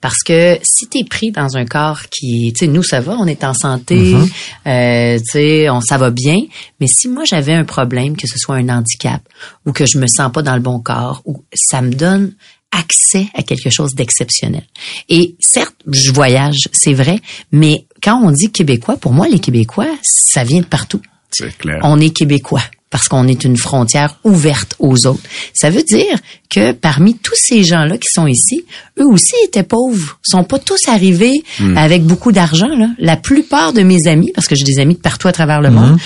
Parce 0.00 0.22
que 0.24 0.58
si 0.64 0.88
tu 0.88 0.98
es 0.98 1.04
pris 1.04 1.30
dans 1.30 1.56
un 1.56 1.64
corps 1.64 2.02
qui, 2.10 2.52
tu 2.52 2.66
sais, 2.66 2.70
nous, 2.70 2.82
ça 2.82 3.00
va, 3.00 3.12
on 3.18 3.26
est 3.26 3.44
en 3.44 3.54
santé, 3.54 4.16
euh, 4.66 5.18
tu 5.18 5.24
sais, 5.24 5.70
on, 5.70 5.80
ça 5.80 5.96
va 5.96 6.10
bien, 6.10 6.38
mais 6.80 6.88
si 6.88 7.08
moi, 7.08 7.24
j'avais 7.24 7.54
un 7.54 7.64
problème, 7.64 8.16
que 8.16 8.26
ce 8.26 8.36
soit 8.36 8.56
un 8.56 8.68
handicap 8.68 9.22
ou 9.64 9.72
que 9.72 9.86
je 9.86 9.98
me 9.98 10.06
sens 10.08 10.30
pas 10.32 10.42
dans 10.42 10.54
le 10.54 10.60
bon 10.60 10.80
corps, 10.80 11.22
ou 11.24 11.42
ça 11.54 11.80
me 11.82 11.92
donne 11.92 12.32
accès 12.72 13.28
à 13.34 13.42
quelque 13.42 13.70
chose 13.70 13.94
d'exceptionnel. 13.94 14.64
Et 15.08 15.34
certes, 15.40 15.76
je 15.90 16.12
voyage, 16.12 16.68
c'est 16.72 16.94
vrai, 16.94 17.20
mais 17.52 17.86
quand 18.02 18.20
on 18.22 18.30
dit 18.30 18.50
québécois, 18.50 18.96
pour 18.96 19.12
moi, 19.12 19.28
les 19.28 19.38
Québécois, 19.38 19.88
ça 20.02 20.44
vient 20.44 20.60
de 20.60 20.66
partout 20.66 21.00
C'est 21.30 21.56
clair. 21.56 21.80
on 21.82 21.98
est 22.00 22.10
québécois 22.10 22.62
parce 22.90 23.08
qu'on 23.08 23.28
est 23.28 23.44
une 23.44 23.56
frontière 23.56 24.16
ouverte 24.24 24.74
aux 24.78 25.06
autres. 25.06 25.22
Ça 25.52 25.68
veut 25.68 25.82
dire 25.82 26.16
que 26.48 26.72
parmi 26.72 27.18
tous 27.18 27.34
ces 27.34 27.62
gens-là 27.62 27.98
qui 27.98 28.08
sont 28.10 28.26
ici, 28.26 28.64
eux 28.98 29.06
aussi 29.06 29.34
étaient 29.44 29.62
pauvres. 29.62 30.18
Ils 30.26 30.30
sont 30.30 30.44
pas 30.44 30.58
tous 30.58 30.88
arrivés 30.88 31.42
avec 31.76 32.04
beaucoup 32.04 32.32
d'argent. 32.32 32.68
Là. 32.68 32.88
La 32.98 33.16
plupart 33.16 33.74
de 33.74 33.82
mes 33.82 34.06
amis, 34.06 34.32
parce 34.34 34.46
que 34.46 34.54
j'ai 34.54 34.64
des 34.64 34.78
amis 34.78 34.94
de 34.94 35.00
partout 35.00 35.28
à 35.28 35.32
travers 35.32 35.60
le 35.60 35.70
monde, 35.70 35.98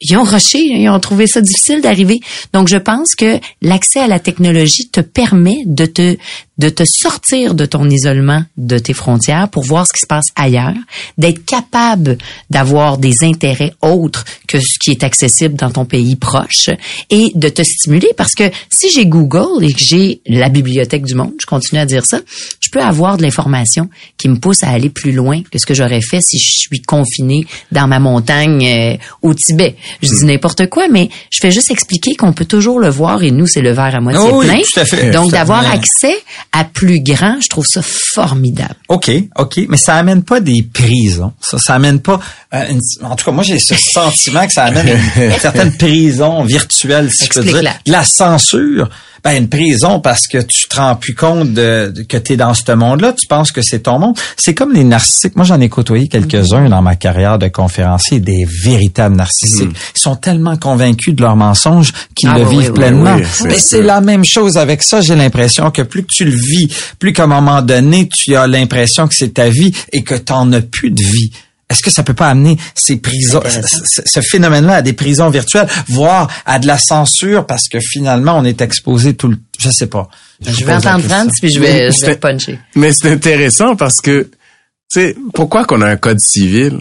ils 0.00 0.16
ont 0.16 0.22
rushé, 0.22 0.58
ils 0.58 0.88
ont 0.88 1.00
trouvé 1.00 1.26
ça 1.26 1.40
difficile 1.40 1.80
d'arriver. 1.80 2.20
Donc 2.52 2.68
je 2.68 2.76
pense 2.76 3.14
que 3.14 3.38
l'accès 3.62 4.00
à 4.00 4.06
la 4.06 4.20
technologie 4.20 4.88
te 4.88 5.00
permet 5.00 5.62
de 5.66 5.86
te 5.86 6.16
de 6.58 6.68
te 6.68 6.82
sortir 6.84 7.54
de 7.54 7.64
ton 7.66 7.88
isolement, 7.88 8.42
de 8.56 8.78
tes 8.78 8.92
frontières 8.92 9.48
pour 9.48 9.64
voir 9.64 9.86
ce 9.86 9.92
qui 9.92 10.00
se 10.00 10.06
passe 10.06 10.26
ailleurs, 10.36 10.74
d'être 11.16 11.44
capable 11.44 12.18
d'avoir 12.50 12.98
des 12.98 13.22
intérêts 13.22 13.72
autres 13.80 14.24
que 14.46 14.58
ce 14.58 14.78
qui 14.80 14.90
est 14.90 15.04
accessible 15.04 15.54
dans 15.54 15.70
ton 15.70 15.84
pays 15.84 16.16
proche 16.16 16.70
et 17.10 17.30
de 17.34 17.48
te 17.48 17.62
stimuler 17.62 18.10
parce 18.16 18.34
que 18.34 18.50
si 18.70 18.90
j'ai 18.90 19.06
Google 19.06 19.62
et 19.64 19.72
que 19.72 19.82
j'ai 19.82 20.20
la 20.26 20.48
bibliothèque 20.48 21.04
du 21.04 21.14
monde, 21.14 21.32
je 21.40 21.46
continue 21.46 21.80
à 21.80 21.86
dire 21.86 22.04
ça, 22.04 22.20
je 22.60 22.70
peux 22.70 22.82
avoir 22.82 23.16
de 23.16 23.22
l'information 23.22 23.88
qui 24.16 24.28
me 24.28 24.36
pousse 24.36 24.62
à 24.62 24.68
aller 24.68 24.90
plus 24.90 25.12
loin 25.12 25.40
que 25.50 25.58
ce 25.58 25.66
que 25.66 25.74
j'aurais 25.74 26.00
fait 26.00 26.20
si 26.20 26.38
je 26.38 26.48
suis 26.50 26.82
confiné 26.82 27.46
dans 27.72 27.86
ma 27.86 28.00
montagne 28.00 28.66
euh, 28.66 28.96
au 29.22 29.34
Tibet. 29.34 29.76
Je 30.02 30.08
dis 30.08 30.24
n'importe 30.24 30.68
quoi, 30.68 30.88
mais 30.88 31.08
je 31.30 31.38
fais 31.40 31.50
juste 31.50 31.70
expliquer 31.70 32.14
qu'on 32.16 32.32
peut 32.32 32.44
toujours 32.44 32.80
le 32.80 32.88
voir 32.88 33.22
et 33.22 33.30
nous, 33.30 33.46
c'est 33.46 33.60
le 33.62 33.72
verre 33.72 33.94
à 33.94 34.00
moitié 34.00 34.20
Oh 34.22 34.40
oui, 34.40 34.46
plein. 34.46 34.60
tout 34.60 34.80
à 34.80 34.84
fait. 34.84 35.10
Donc, 35.10 35.30
d'avoir 35.30 35.70
accès 35.70 36.14
à 36.52 36.64
plus 36.64 37.00
grand, 37.00 37.38
je 37.40 37.48
trouve 37.48 37.66
ça 37.66 37.82
formidable. 37.82 38.74
OK, 38.88 39.10
OK, 39.36 39.60
mais 39.68 39.76
ça 39.76 39.94
amène 39.96 40.22
pas 40.22 40.40
des 40.40 40.62
prisons. 40.62 41.32
Ça, 41.40 41.58
ça 41.58 41.74
amène 41.74 42.00
pas. 42.00 42.18
euh, 42.54 42.64
une- 42.70 42.80
en 43.06 43.14
tout 43.16 43.24
cas, 43.24 43.30
moi, 43.32 43.44
j'ai 43.44 43.58
ce 43.58 43.74
sentiment 43.92 44.46
que 44.46 44.52
ça 44.52 44.64
amène 44.64 44.88
une, 45.16 45.32
certaine 45.38 45.76
prison 45.76 46.42
virtuelle, 46.44 47.10
si 47.12 47.24
je 47.26 47.30
peux 47.30 47.44
dire. 47.44 47.62
De 47.62 47.90
La 47.92 48.04
censure. 48.04 48.88
Ben, 49.24 49.36
une 49.36 49.48
prison 49.48 50.00
parce 50.00 50.26
que 50.26 50.38
tu 50.38 50.68
te 50.68 50.76
rends 50.76 50.94
plus 50.96 51.14
compte 51.14 51.52
de, 51.52 51.92
de- 51.94 52.02
que 52.02 52.16
tu 52.16 52.32
es 52.34 52.36
dans 52.36 52.54
ce 52.54 52.70
monde-là, 52.72 53.12
tu 53.12 53.26
penses 53.26 53.50
que 53.52 53.62
c'est 53.62 53.80
ton 53.80 53.98
monde. 53.98 54.16
C'est 54.36 54.54
comme 54.54 54.72
les 54.72 54.84
narcissiques. 54.84 55.34
Moi, 55.36 55.44
j'en 55.44 55.60
ai 55.60 55.68
côtoyé 55.68 56.08
quelques-uns 56.08 56.68
dans 56.68 56.82
ma 56.82 56.96
carrière 56.96 57.38
de 57.38 57.48
conférencier, 57.48 58.20
des 58.20 58.46
véritables 58.62 59.16
narcissiques. 59.16 59.70
Ils 59.96 60.00
sont 60.00 60.16
tellement 60.16 60.56
convaincus 60.56 61.14
de 61.14 61.22
leurs 61.22 61.36
mensonges 61.36 61.92
qu'ils 62.14 62.28
Ah 62.32 62.38
le 62.38 62.44
oui, 62.46 62.58
vivent 62.58 62.68
oui, 62.68 62.74
pleinement. 62.74 63.16
oui, 63.16 63.22
Mais 63.44 63.58
c'est 63.58 63.82
la 63.82 64.00
même 64.00 64.24
chose 64.24 64.56
avec 64.56 64.82
ça. 64.82 65.00
J'ai 65.00 65.16
l'impression 65.16 65.70
que 65.70 65.82
plus 65.82 66.02
que 66.02 66.12
tu 66.12 66.24
le 66.24 66.36
vis, 66.36 66.68
plus 66.98 67.12
qu'à 67.12 67.24
un 67.24 67.28
moment 67.28 67.62
donné, 67.62 68.08
tu 68.08 68.36
as 68.36 68.46
l'impression 68.46 69.08
que 69.08 69.14
c'est 69.14 69.34
ta 69.34 69.48
vie 69.48 69.72
et 69.92 70.02
que 70.02 70.14
tu 70.14 70.32
n'en 70.32 70.52
as 70.52 70.60
plus 70.60 70.90
de 70.90 71.02
vie. 71.02 71.32
Est-ce 71.70 71.82
que 71.82 71.90
ça 71.90 72.02
peut 72.02 72.14
pas 72.14 72.28
amener 72.28 72.56
ces 72.74 72.96
prisons, 72.96 73.42
ce, 73.44 74.02
ce 74.04 74.20
phénomène-là 74.20 74.76
à 74.76 74.82
des 74.82 74.94
prisons 74.94 75.28
virtuelles, 75.28 75.68
voire 75.88 76.28
à 76.46 76.58
de 76.58 76.66
la 76.66 76.78
censure 76.78 77.46
parce 77.46 77.68
que 77.68 77.78
finalement 77.80 78.38
on 78.38 78.44
est 78.44 78.60
exposé 78.62 79.14
tout 79.14 79.28
le, 79.28 79.38
je 79.58 79.70
sais 79.70 79.86
pas. 79.86 80.08
Je, 80.40 80.64
vais 80.64 80.74
entendre 80.74 81.04
France 81.04 81.32
puis 81.40 81.52
je 81.52 81.60
vais, 81.60 81.90
je 81.92 82.06
vais 82.06 82.16
puncher. 82.16 82.58
Mais 82.74 82.92
c'est 82.92 83.10
intéressant 83.10 83.76
parce 83.76 84.00
que, 84.00 84.22
tu 84.22 85.00
sais, 85.00 85.16
pourquoi 85.34 85.64
qu'on 85.64 85.82
a 85.82 85.88
un 85.88 85.96
code 85.96 86.20
civil? 86.20 86.78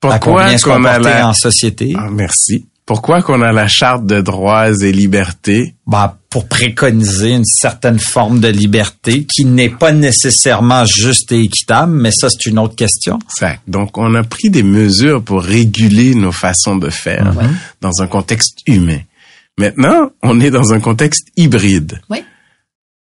Pourquoi 0.00 0.56
qu'on 0.58 0.84
a 0.84 0.98
la... 0.98 1.28
en 1.28 1.34
société? 1.34 1.92
Ah, 1.96 2.08
merci. 2.10 2.66
Pourquoi 2.86 3.22
qu'on 3.22 3.40
a 3.42 3.52
la 3.52 3.68
charte 3.68 4.04
de 4.04 4.20
droits 4.20 4.70
et 4.70 4.92
libertés? 4.92 5.74
Bah, 5.86 6.18
pour 6.30 6.46
préconiser 6.46 7.32
une 7.32 7.44
certaine 7.44 7.98
forme 7.98 8.38
de 8.38 8.46
liberté 8.46 9.24
qui 9.24 9.44
n'est 9.44 9.68
pas 9.68 9.90
nécessairement 9.90 10.84
juste 10.84 11.32
et 11.32 11.40
équitable, 11.40 11.92
mais 11.92 12.12
ça, 12.12 12.28
c'est 12.30 12.46
une 12.46 12.60
autre 12.60 12.76
question. 12.76 13.18
Exact. 13.34 13.60
Donc, 13.66 13.98
on 13.98 14.14
a 14.14 14.22
pris 14.22 14.48
des 14.48 14.62
mesures 14.62 15.22
pour 15.22 15.42
réguler 15.42 16.14
nos 16.14 16.30
façons 16.30 16.76
de 16.76 16.88
faire 16.88 17.34
mhm. 17.34 17.56
dans 17.80 18.00
un 18.00 18.06
contexte 18.06 18.60
humain. 18.66 19.00
Maintenant, 19.58 20.12
on 20.22 20.40
est 20.40 20.50
dans 20.50 20.72
un 20.72 20.78
contexte 20.78 21.28
hybride. 21.36 22.00
Oui. 22.08 22.22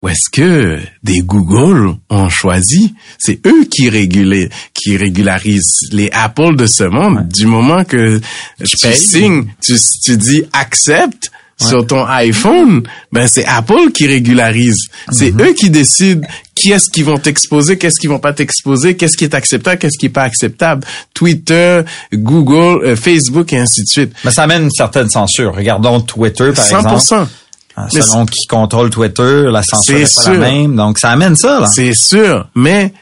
Où 0.02 0.08
est-ce 0.08 0.28
que 0.30 0.80
des 1.02 1.20
Google 1.20 1.94
ont 2.10 2.28
choisi? 2.28 2.94
C'est 3.16 3.40
eux 3.46 3.64
qui 3.64 3.88
régulent, 3.88 4.50
qui 4.74 4.98
régularisent 4.98 5.88
les 5.92 6.10
Apple 6.12 6.56
de 6.56 6.66
ce 6.66 6.84
monde. 6.84 7.26
Du 7.28 7.46
moment 7.46 7.84
que 7.84 8.20
tu 8.62 8.92
signes, 8.92 9.46
tu, 9.62 9.76
tu 10.04 10.18
dis 10.18 10.42
accepte, 10.52 11.30
sur 11.60 11.86
ton 11.86 12.04
iPhone, 12.06 12.82
ben 13.12 13.26
c'est 13.28 13.44
Apple 13.46 13.92
qui 13.92 14.06
régularise. 14.06 14.88
C'est 15.10 15.30
mm-hmm. 15.30 15.50
eux 15.50 15.52
qui 15.54 15.70
décident 15.70 16.26
qui 16.54 16.72
est-ce 16.72 16.90
qu'ils 16.90 17.04
vont 17.04 17.18
t'exposer, 17.18 17.78
qu'est-ce 17.78 18.00
qu'ils 18.00 18.10
vont 18.10 18.18
pas 18.18 18.32
t'exposer, 18.32 18.96
qu'est-ce 18.96 19.16
qui 19.16 19.24
est 19.24 19.34
acceptable, 19.34 19.78
qu'est-ce 19.78 19.98
qui 19.98 20.06
est 20.06 20.10
pas 20.10 20.22
acceptable. 20.22 20.86
Twitter, 21.12 21.82
Google, 22.12 22.84
euh, 22.84 22.96
Facebook 22.96 23.52
et 23.52 23.58
ainsi 23.58 23.82
de 23.82 23.88
suite. 23.88 24.12
Mais 24.24 24.30
ça 24.30 24.44
amène 24.44 24.64
une 24.64 24.70
certaine 24.70 25.10
censure. 25.10 25.54
Regardons 25.54 26.00
Twitter 26.00 26.52
par 26.52 26.64
100%. 26.64 26.94
exemple. 26.94 27.30
Ah, 27.76 27.88
selon 27.90 28.24
qui 28.24 28.46
contrôle 28.46 28.90
Twitter, 28.90 29.46
la 29.50 29.62
censure 29.64 29.96
est, 29.96 30.14
pas 30.14 30.32
la 30.32 30.38
même. 30.38 30.76
Donc, 30.76 30.98
ça 30.98 31.10
amène 31.10 31.34
ça, 31.34 31.58
là. 31.58 31.66
C'est 31.66 31.92
sûr. 31.92 32.48
Mais 32.54 32.94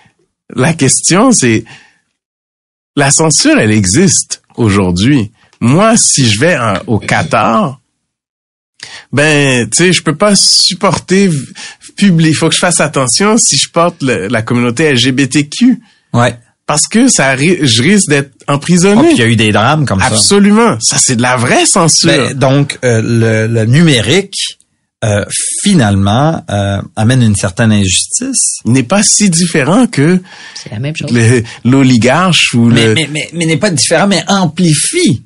la 0.54 0.72
question, 0.72 1.30
c'est, 1.30 1.64
la 2.96 3.10
censure, 3.10 3.58
elle 3.58 3.70
existe 3.70 4.42
aujourd'hui. 4.56 5.30
Moi, 5.60 5.96
si 5.98 6.26
je 6.26 6.40
vais 6.40 6.56
au 6.86 6.98
Qatar, 6.98 7.80
ben, 9.12 9.68
tu 9.68 9.76
sais, 9.76 9.92
je 9.92 10.02
peux 10.02 10.16
pas 10.16 10.34
supporter 10.34 11.30
public. 11.96 12.30
Il 12.30 12.34
faut 12.34 12.48
que 12.48 12.54
je 12.54 12.60
fasse 12.60 12.80
attention 12.80 13.36
si 13.38 13.56
je 13.56 13.68
porte 13.68 14.02
la 14.02 14.42
communauté 14.42 14.92
LGBTQ. 14.92 15.80
Ouais. 16.12 16.36
Parce 16.66 16.86
que 16.88 17.08
ça, 17.08 17.36
je 17.36 17.82
risque 17.82 18.08
d'être 18.08 18.32
emprisonné. 18.48 19.08
Oh, 19.08 19.12
il 19.12 19.18
y 19.18 19.22
a 19.22 19.26
eu 19.26 19.36
des 19.36 19.52
drames 19.52 19.84
comme 19.84 20.00
ça. 20.00 20.06
Absolument. 20.06 20.78
Ça, 20.80 20.96
c'est 20.98 21.16
de 21.16 21.22
la 21.22 21.36
vraie 21.36 21.66
censure. 21.66 22.08
Ben, 22.08 22.34
donc, 22.34 22.78
euh, 22.84 23.02
le, 23.02 23.52
le, 23.52 23.66
numérique 23.66 24.58
euh, 25.04 25.24
finalement 25.62 26.44
euh, 26.48 26.80
amène 26.94 27.22
une 27.22 27.34
certaine 27.34 27.72
injustice. 27.72 28.60
N'est 28.64 28.84
pas 28.84 29.02
si 29.02 29.28
différent 29.28 29.86
que 29.88 30.22
la 30.70 30.78
même 30.78 30.94
chose. 30.96 31.10
l'oligarche 31.64 32.54
ou 32.54 32.66
mais, 32.66 32.86
le... 32.86 32.94
mais, 32.94 33.08
mais, 33.10 33.28
mais 33.32 33.46
n'est 33.46 33.56
pas 33.56 33.70
différent, 33.70 34.06
mais 34.06 34.24
amplifie. 34.28 35.24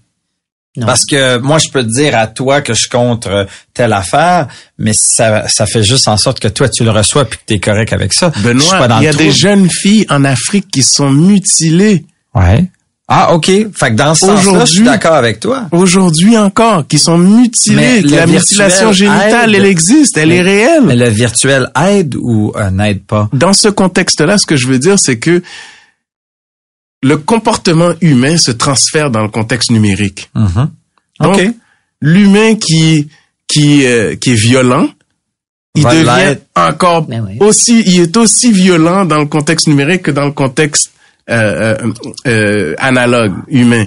Non. 0.77 0.87
Parce 0.87 1.05
que 1.05 1.39
moi, 1.39 1.59
je 1.59 1.71
peux 1.71 1.83
te 1.83 1.89
dire 1.89 2.17
à 2.17 2.27
toi 2.27 2.61
que 2.61 2.75
je 2.75 2.89
contre 2.89 3.47
telle 3.73 3.93
affaire, 3.93 4.49
mais 4.79 4.93
ça, 4.95 5.49
ça 5.49 5.67
fait 5.67 5.83
juste 5.83 6.07
en 6.09 6.17
sorte 6.17 6.41
que 6.41 6.49
toi, 6.49 6.69
tu 6.69 6.85
le 6.85 6.91
reçois 6.91 7.25
puis 7.25 7.39
que 7.39 7.45
tu 7.47 7.55
es 7.55 7.59
correct 7.61 7.93
avec 7.93 8.13
ça. 8.13 8.31
Benoît, 8.43 8.87
il 9.01 9.05
y 9.05 9.09
a 9.09 9.15
des 9.15 9.33
jeunes 9.33 9.71
filles 9.71 10.07
en 10.11 10.25
Afrique 10.25 10.69
qui 10.71 10.83
sont 10.83 11.11
mutilées. 11.11 12.05
Ouais. 12.35 12.67
Ah, 13.09 13.35
OK. 13.35 13.47
Fait 13.47 13.91
que 13.91 13.95
dans 13.95 14.17
ce 14.17 14.27
sens-là, 14.27 14.65
je 14.65 14.73
suis 14.73 14.83
d'accord 14.83 15.15
avec 15.15 15.39
toi. 15.39 15.69
Aujourd'hui 15.71 16.37
encore, 16.37 16.87
qui 16.89 16.99
sont 16.99 17.19
mutilés. 17.19 18.03
La 18.03 18.27
mutilation 18.27 18.93
génitale, 18.93 19.55
elle 19.55 19.65
existe, 19.65 20.19
elle 20.19 20.33
est 20.33 20.43
réelle. 20.43 20.83
Mais 20.85 20.97
le 20.97 21.09
virtuel 21.09 21.71
aide 21.81 22.17
ou 22.17 22.53
euh, 22.57 22.71
n'aide 22.71 23.05
pas? 23.05 23.29
Dans 23.33 23.53
ce 23.53 23.69
contexte-là, 23.69 24.39
ce 24.39 24.47
que 24.47 24.57
je 24.57 24.67
veux 24.67 24.81
dire, 24.81 24.99
c'est 24.99 25.19
que 25.19 25.41
le 27.03 27.17
comportement 27.17 27.93
humain 28.01 28.37
se 28.39 28.51
transfère 28.51 29.11
dans 29.11 29.23
le 29.23 29.29
contexte 29.29 29.71
numérique. 29.71 30.31
Mm-hmm. 30.35 30.69
Donc, 31.21 31.55
l'humain 32.01 32.55
qui 32.57 33.09
qui 33.49 33.87
euh, 33.87 34.17
qui 34.17 34.33
est 34.33 34.41
violent, 34.41 34.89
il 35.77 35.85
devient 35.85 36.39
encore 36.55 37.03
ben 37.03 37.37
aussi, 37.41 37.83
il 37.87 38.01
est 38.01 38.17
aussi 38.17 38.51
violent 38.51 39.05
dans 39.05 39.19
le 39.19 39.27
contexte 39.27 39.69
numérique 39.69 40.03
que 40.03 40.11
dans 40.11 40.25
le 40.25 40.33
contexte 40.33 40.91
euh, 41.29 41.77
euh, 41.83 41.93
euh, 42.27 42.75
analogue, 42.79 43.33
humain. 43.49 43.87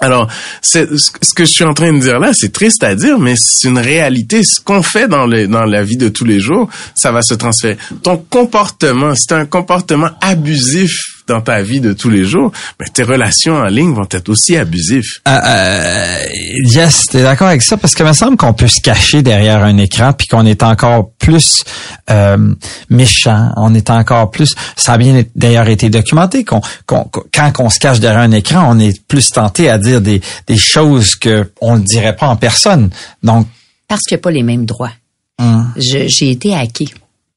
Alors, 0.00 0.28
c'est, 0.60 0.88
ce 0.96 1.34
que 1.34 1.44
je 1.44 1.50
suis 1.50 1.64
en 1.64 1.74
train 1.74 1.92
de 1.92 1.98
dire 1.98 2.18
là, 2.18 2.32
c'est 2.34 2.52
triste 2.52 2.84
à 2.84 2.94
dire, 2.94 3.18
mais 3.18 3.34
c'est 3.36 3.68
une 3.68 3.78
réalité. 3.78 4.42
Ce 4.42 4.60
qu'on 4.60 4.82
fait 4.82 5.08
dans, 5.08 5.26
le, 5.26 5.46
dans 5.48 5.64
la 5.64 5.82
vie 5.82 5.96
de 5.96 6.08
tous 6.08 6.24
les 6.24 6.40
jours, 6.40 6.68
ça 6.94 7.10
va 7.10 7.22
se 7.22 7.34
transférer. 7.34 7.78
Ton 8.02 8.18
comportement, 8.18 9.14
c'est 9.16 9.32
un 9.32 9.46
comportement 9.46 10.10
abusif 10.20 10.92
dans 11.26 11.40
ta 11.40 11.62
vie 11.62 11.80
de 11.80 11.92
tous 11.92 12.10
les 12.10 12.24
jours, 12.24 12.52
mais 12.80 12.86
tes 12.92 13.02
relations 13.02 13.54
en 13.54 13.66
ligne 13.66 13.92
vont 13.94 14.06
être 14.10 14.28
aussi 14.28 14.56
abusives. 14.56 15.08
Euh, 15.28 15.38
euh, 15.44 16.18
yes, 16.64 17.06
t'es 17.06 17.22
d'accord 17.22 17.48
avec 17.48 17.62
ça 17.62 17.76
parce 17.76 17.94
que 17.94 18.02
me 18.02 18.12
semble 18.12 18.36
qu'on 18.36 18.52
peut 18.52 18.68
se 18.68 18.80
cacher 18.80 19.22
derrière 19.22 19.62
un 19.62 19.76
écran 19.78 20.12
puis 20.12 20.26
qu'on 20.26 20.46
est 20.46 20.62
encore 20.62 21.10
plus 21.18 21.64
euh, 22.10 22.54
méchant, 22.90 23.52
on 23.56 23.74
est 23.74 23.90
encore 23.90 24.30
plus. 24.30 24.54
Ça 24.76 24.94
a 24.94 24.98
bien 24.98 25.22
d'ailleurs 25.34 25.68
été 25.68 25.90
documenté 25.90 26.44
qu'on, 26.44 26.60
quand 26.86 27.52
on 27.58 27.70
se 27.70 27.78
cache 27.78 28.00
derrière 28.00 28.22
un 28.22 28.32
écran, 28.32 28.66
on 28.68 28.78
est 28.78 29.00
plus 29.06 29.28
tenté 29.30 29.70
à 29.70 29.78
dire 29.78 30.00
des, 30.00 30.20
des 30.46 30.58
choses 30.58 31.14
que 31.14 31.50
on 31.60 31.76
ne 31.76 31.82
dirait 31.82 32.16
pas 32.16 32.28
en 32.28 32.36
personne. 32.36 32.90
Donc 33.22 33.46
parce 33.88 34.02
qu'il 34.02 34.16
n'y 34.16 34.20
a 34.20 34.22
pas 34.22 34.30
les 34.30 34.42
mêmes 34.42 34.64
droits. 34.64 34.92
Hum. 35.38 35.72
J'ai 35.76 36.30
été 36.30 36.54
hacké 36.54 36.86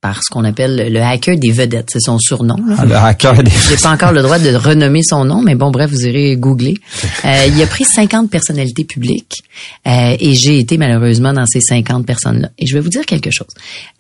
par 0.05 0.21
ce 0.21 0.29
qu'on 0.29 0.43
appelle 0.43 0.93
le 0.93 1.01
hacker 1.01 1.35
des 1.35 1.51
vedettes. 1.51 1.89
C'est 1.91 1.99
son 1.99 2.19
surnom. 2.19 2.57
Là. 2.67 2.75
Ah, 2.77 2.85
le 2.85 2.95
hacker 2.95 3.41
des 3.41 3.49
J'ai 3.69 3.77
pas 3.77 3.89
encore 3.89 4.11
le 4.11 4.21
droit 4.21 4.37
de 4.37 4.53
renommer 4.53 5.01
son 5.01 5.25
nom, 5.25 5.41
mais 5.41 5.55
bon, 5.55 5.71
bref, 5.71 5.89
vous 5.89 6.05
irez 6.05 6.37
googler. 6.37 6.75
Euh, 7.23 7.47
il 7.47 7.59
a 7.61 7.65
pris 7.65 7.85
50 7.85 8.29
personnalités 8.29 8.83
publiques 8.83 9.41
euh, 9.87 10.15
et 10.19 10.35
j'ai 10.35 10.59
été 10.59 10.77
malheureusement 10.77 11.33
dans 11.33 11.45
ces 11.47 11.61
50 11.61 12.05
personnes-là. 12.05 12.49
Et 12.59 12.67
je 12.67 12.75
vais 12.75 12.81
vous 12.81 12.89
dire 12.89 13.05
quelque 13.05 13.31
chose. 13.31 13.47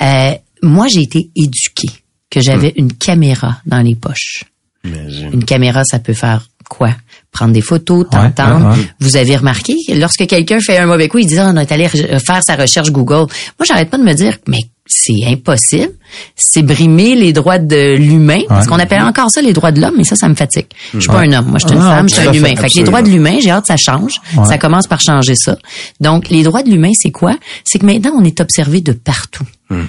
Euh, 0.03 0.31
moi, 0.61 0.87
j'ai 0.87 1.01
été 1.01 1.29
éduquée 1.35 1.89
que 2.29 2.39
j'avais 2.41 2.69
hmm. 2.69 2.81
une 2.81 2.93
caméra 2.93 3.61
dans 3.65 3.81
les 3.81 3.95
poches. 3.95 4.43
Une 4.83 5.43
caméra, 5.43 5.83
ça 5.85 5.97
peut 5.97 6.13
faire 6.13 6.45
quoi? 6.69 6.91
Prendre 7.31 7.53
des 7.53 7.61
photos, 7.61 8.05
t'entendre. 8.09 8.75
Vous 8.99 9.15
avez 9.15 9.37
remarqué, 9.37 9.73
lorsque 9.95 10.27
quelqu'un 10.27 10.59
fait 10.59 10.77
un 10.77 10.85
mauvais 10.85 11.07
coup, 11.07 11.17
il 11.17 11.27
dit, 11.27 11.39
ah, 11.39 11.51
on 11.53 11.57
est 11.57 11.71
allé 11.71 11.87
faire 11.87 12.43
sa 12.43 12.55
recherche 12.55 12.91
Google. 12.91 13.25
Moi, 13.57 13.65
j'arrête 13.65 13.89
pas 13.89 13.97
de 13.97 14.03
me 14.03 14.13
dire, 14.13 14.37
mais 14.47 14.59
c'est 14.85 15.25
impossible. 15.27 15.93
C'est 16.35 16.61
brimer 16.61 17.15
les 17.15 17.33
droits 17.33 17.57
de 17.57 17.95
l'humain. 17.95 18.41
Parce 18.47 18.67
qu'on 18.67 18.79
appelle 18.79 19.01
encore 19.01 19.31
ça 19.31 19.41
les 19.41 19.53
droits 19.53 19.71
de 19.71 19.81
l'homme, 19.81 19.95
mais 19.97 20.03
ça, 20.03 20.15
ça 20.15 20.29
me 20.29 20.35
fatigue. 20.35 20.67
Je 20.93 20.99
suis 20.99 21.09
pas 21.09 21.21
un 21.21 21.31
homme. 21.33 21.47
Moi, 21.47 21.59
je 21.59 21.67
suis 21.67 21.75
une 21.75 21.81
ah, 21.81 21.95
femme, 21.97 22.09
je 22.09 22.15
suis 22.15 22.27
un 22.27 22.33
humain. 22.33 22.55
Fait, 22.55 22.69
que 22.69 22.77
les 22.77 22.83
droits 22.83 23.01
de 23.01 23.09
l'humain, 23.09 23.37
j'ai 23.41 23.49
hâte 23.49 23.63
que 23.63 23.67
ça 23.67 23.77
change. 23.77 24.21
Ça 24.45 24.57
commence 24.57 24.87
par 24.87 25.01
changer 25.01 25.35
ça. 25.35 25.57
Donc, 25.99 26.29
les 26.29 26.43
droits 26.43 26.63
de 26.63 26.69
l'humain, 26.69 26.91
c'est 26.93 27.11
quoi? 27.11 27.35
C'est 27.63 27.79
que 27.79 27.85
maintenant, 27.85 28.11
on 28.15 28.23
est 28.23 28.39
observé 28.39 28.81
de 28.81 28.91
partout. 28.91 29.45
Hmm. 29.69 29.85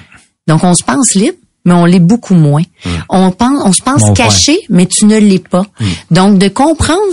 Donc, 0.47 0.63
on 0.63 0.73
se 0.73 0.83
pense 0.83 1.13
libre, 1.13 1.37
mais 1.65 1.73
on 1.73 1.85
l'est 1.85 1.99
beaucoup 1.99 2.33
moins. 2.33 2.63
Hmm. 2.83 2.89
On 3.09 3.31
pense, 3.31 3.61
on 3.65 3.73
se 3.73 3.81
pense 3.83 4.11
caché, 4.15 4.59
mais 4.69 4.87
tu 4.87 5.05
ne 5.05 5.17
l'es 5.17 5.39
pas. 5.39 5.65
Hmm. 5.79 5.85
Donc, 6.09 6.37
de 6.39 6.47
comprendre 6.47 7.03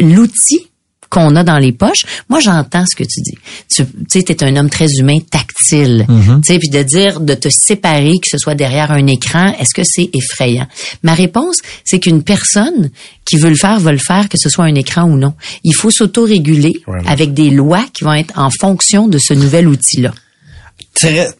l'outil 0.00 0.67
qu'on 1.10 1.36
a 1.36 1.44
dans 1.44 1.58
les 1.58 1.72
poches. 1.72 2.04
Moi, 2.28 2.40
j'entends 2.40 2.84
ce 2.90 2.96
que 2.96 3.04
tu 3.04 3.20
dis. 3.22 3.38
Tu 3.74 3.84
sais, 4.08 4.24
es 4.28 4.44
un 4.44 4.56
homme 4.56 4.70
très 4.70 4.88
humain, 4.98 5.18
tactile. 5.30 6.06
Mm-hmm. 6.08 6.40
Tu 6.42 6.52
sais, 6.52 6.58
puis 6.58 6.68
de 6.68 6.82
dire 6.82 7.20
de 7.20 7.34
te 7.34 7.48
séparer, 7.48 8.12
que 8.12 8.28
ce 8.30 8.38
soit 8.38 8.54
derrière 8.54 8.90
un 8.90 9.06
écran, 9.06 9.54
est-ce 9.58 9.74
que 9.74 9.82
c'est 9.84 10.10
effrayant? 10.12 10.66
Ma 11.02 11.14
réponse, 11.14 11.58
c'est 11.84 11.98
qu'une 11.98 12.22
personne 12.22 12.90
qui 13.24 13.36
veut 13.36 13.50
le 13.50 13.56
faire 13.56 13.78
va 13.80 13.92
le 13.92 13.98
faire, 13.98 14.28
que 14.28 14.38
ce 14.38 14.48
soit 14.48 14.64
un 14.64 14.74
écran 14.74 15.04
ou 15.04 15.16
non. 15.16 15.34
Il 15.64 15.74
faut 15.74 15.90
s'autoréguler 15.90 16.72
avec 17.06 17.34
des 17.34 17.50
lois 17.50 17.84
qui 17.92 18.04
vont 18.04 18.14
être 18.14 18.38
en 18.38 18.50
fonction 18.50 19.08
de 19.08 19.18
ce 19.18 19.34
nouvel 19.34 19.68
outil-là. 19.68 20.12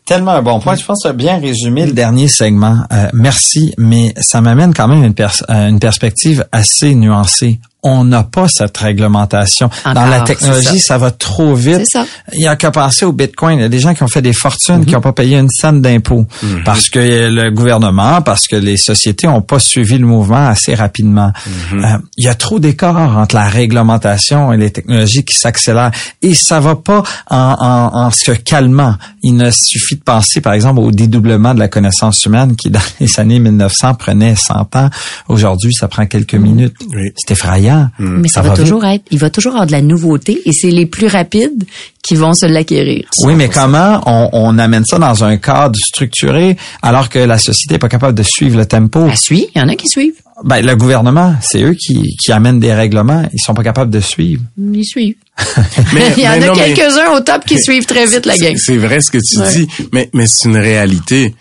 Tellement 0.04 0.32
un 0.32 0.42
bon 0.42 0.60
point. 0.60 0.76
Je 0.76 0.84
pense 0.84 1.02
que 1.02 1.12
bien 1.12 1.38
résumé 1.38 1.84
le 1.86 1.92
dernier 1.92 2.28
segment. 2.28 2.78
Euh, 2.92 3.08
merci, 3.12 3.74
mais 3.76 4.14
ça 4.20 4.40
m'amène 4.40 4.72
quand 4.72 4.86
même 4.86 5.02
une, 5.02 5.14
une 5.48 5.80
perspective 5.80 6.46
assez 6.52 6.94
nuancée. 6.94 7.58
On 7.82 8.04
n'a 8.04 8.24
pas 8.24 8.48
cette 8.48 8.76
réglementation. 8.76 9.70
Dans 9.84 10.06
la 10.06 10.20
technologie, 10.22 10.80
ça. 10.80 10.98
va 10.98 11.10
trop 11.12 11.54
vite. 11.54 11.76
C'est 11.84 11.98
ça. 11.98 12.06
Il 12.32 12.40
y 12.40 12.48
a 12.48 12.56
qu'à 12.56 12.70
penser 12.72 13.04
au 13.04 13.12
Bitcoin. 13.12 13.58
Il 13.58 13.62
y 13.62 13.64
a 13.64 13.68
des 13.68 13.78
gens 13.78 13.94
qui 13.94 14.02
ont 14.02 14.08
fait 14.08 14.20
des 14.22 14.32
fortunes, 14.32 14.78
Mhm. 14.78 14.84
qui 14.86 14.92
n'ont 14.94 15.00
pas 15.00 15.12
payé 15.12 15.38
une 15.38 15.48
scène 15.48 15.80
d'impôt 15.80 16.26
parce 16.64 16.90
que 16.90 16.98
le 16.98 17.50
gouvernement, 17.50 18.20
parce 18.22 18.46
que 18.48 18.56
les 18.56 18.76
sociétés 18.76 19.28
n'ont 19.28 19.42
pas 19.42 19.60
suivi 19.60 19.96
le 19.96 20.06
mouvement 20.06 20.48
assez 20.48 20.74
rapidement. 20.74 21.32
Mhm. 21.72 21.84
Euh, 21.84 21.98
il 22.16 22.24
y 22.24 22.28
a 22.28 22.34
trop 22.34 22.58
d'écart 22.58 23.16
entre 23.16 23.36
la 23.36 23.44
réglementation 23.48 24.52
et 24.52 24.56
les 24.56 24.70
technologies 24.70 25.24
qui 25.24 25.34
s'accélèrent. 25.36 25.92
Et 26.20 26.34
ça 26.34 26.58
va 26.58 26.74
pas 26.74 27.04
en, 27.30 27.56
en, 27.60 27.96
en 28.06 28.10
se 28.10 28.32
calmant. 28.32 28.96
Il 29.22 29.36
ne 29.36 29.50
suffit 29.52 29.94
de 29.96 30.02
penser, 30.02 30.40
par 30.40 30.52
exemple, 30.54 30.80
au 30.80 30.90
dédoublement 30.90 31.54
de 31.54 31.60
la 31.60 31.68
connaissance 31.68 32.24
humaine 32.24 32.56
qui, 32.56 32.70
dans 32.70 32.80
les 32.98 33.20
années 33.20 33.38
1900, 33.38 33.94
prenait 33.94 34.34
100 34.34 34.74
ans. 34.74 34.90
Aujourd'hui, 35.28 35.72
ça 35.74 35.86
prend 35.86 36.06
quelques 36.06 36.34
minutes. 36.34 36.74
Oui. 36.92 37.12
C'est 37.16 37.32
effrayant. 37.32 37.77
Mais 37.98 38.28
ça, 38.28 38.42
va, 38.42 38.50
toujours 38.54 38.84
être, 38.84 39.04
il 39.10 39.18
va 39.18 39.30
toujours 39.30 39.52
avoir 39.52 39.66
de 39.66 39.72
la 39.72 39.82
nouveauté 39.82 40.40
et 40.44 40.52
c'est 40.52 40.70
les 40.70 40.86
plus 40.86 41.06
rapides 41.06 41.64
qui 42.02 42.14
vont 42.14 42.32
se 42.34 42.46
l'acquérir. 42.46 43.04
Oui, 43.22 43.34
mais 43.34 43.48
comment 43.48 44.00
on, 44.06 44.30
on 44.32 44.58
amène 44.58 44.84
ça 44.84 44.98
dans 44.98 45.24
un 45.24 45.36
cadre 45.36 45.76
structuré 45.78 46.56
alors 46.82 47.08
que 47.08 47.18
la 47.18 47.38
société 47.38 47.74
n'est 47.74 47.78
pas 47.78 47.88
capable 47.88 48.16
de 48.16 48.22
suivre 48.22 48.56
le 48.56 48.66
tempo? 48.66 49.00
À 49.04 49.16
suivre, 49.16 49.48
il 49.54 49.58
y 49.58 49.62
en 49.62 49.68
a 49.68 49.74
qui 49.74 49.88
suivent. 49.88 50.14
Ben, 50.44 50.64
le 50.64 50.76
gouvernement, 50.76 51.34
c'est 51.42 51.62
eux 51.62 51.74
qui, 51.74 52.16
qui 52.24 52.30
amènent 52.30 52.60
des 52.60 52.72
règlements. 52.72 53.28
Ils 53.32 53.40
sont 53.40 53.54
pas 53.54 53.64
capables 53.64 53.90
de 53.90 53.98
suivre. 54.00 54.42
Ils 54.56 54.84
suivent. 54.84 55.16
Mais- 55.92 56.12
il 56.16 56.22
y 56.22 56.28
en 56.28 56.38
mais 56.38 56.48
a 56.48 56.52
quelques-uns 56.54 57.10
au 57.16 57.20
top 57.20 57.44
qui 57.44 57.58
suivent 57.60 57.86
très 57.86 58.06
vite 58.06 58.24
la 58.24 58.36
gang. 58.38 58.54
C'est 58.56 58.76
vrai 58.76 59.00
ce 59.00 59.10
que 59.10 59.18
tu 59.18 59.38
Ouais. 59.40 59.52
dis, 59.52 59.68
mais, 59.92 60.08
mais 60.14 60.26
c'est 60.28 60.48
une 60.48 60.56
réalité. 60.56 61.34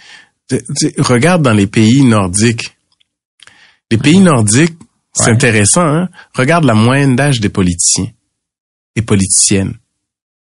Tu- 0.49 0.61
tu- 0.75 0.93
regarde 1.01 1.43
dans 1.43 1.53
les 1.53 1.67
pays 1.67 2.03
nordiques. 2.03 2.75
Les 3.91 3.97
pays 3.97 4.19
nordiques, 4.19 4.76
c'est 5.17 5.25
Ouais. 5.25 5.31
intéressant, 5.31 5.81
hein? 5.85 6.09
Regarde 6.35 6.63
la 6.65 6.73
moyenne 6.73 7.15
d'âge 7.15 7.39
des 7.39 7.49
politiciens 7.49 8.07
et 8.95 9.01
politiciennes. 9.01 9.73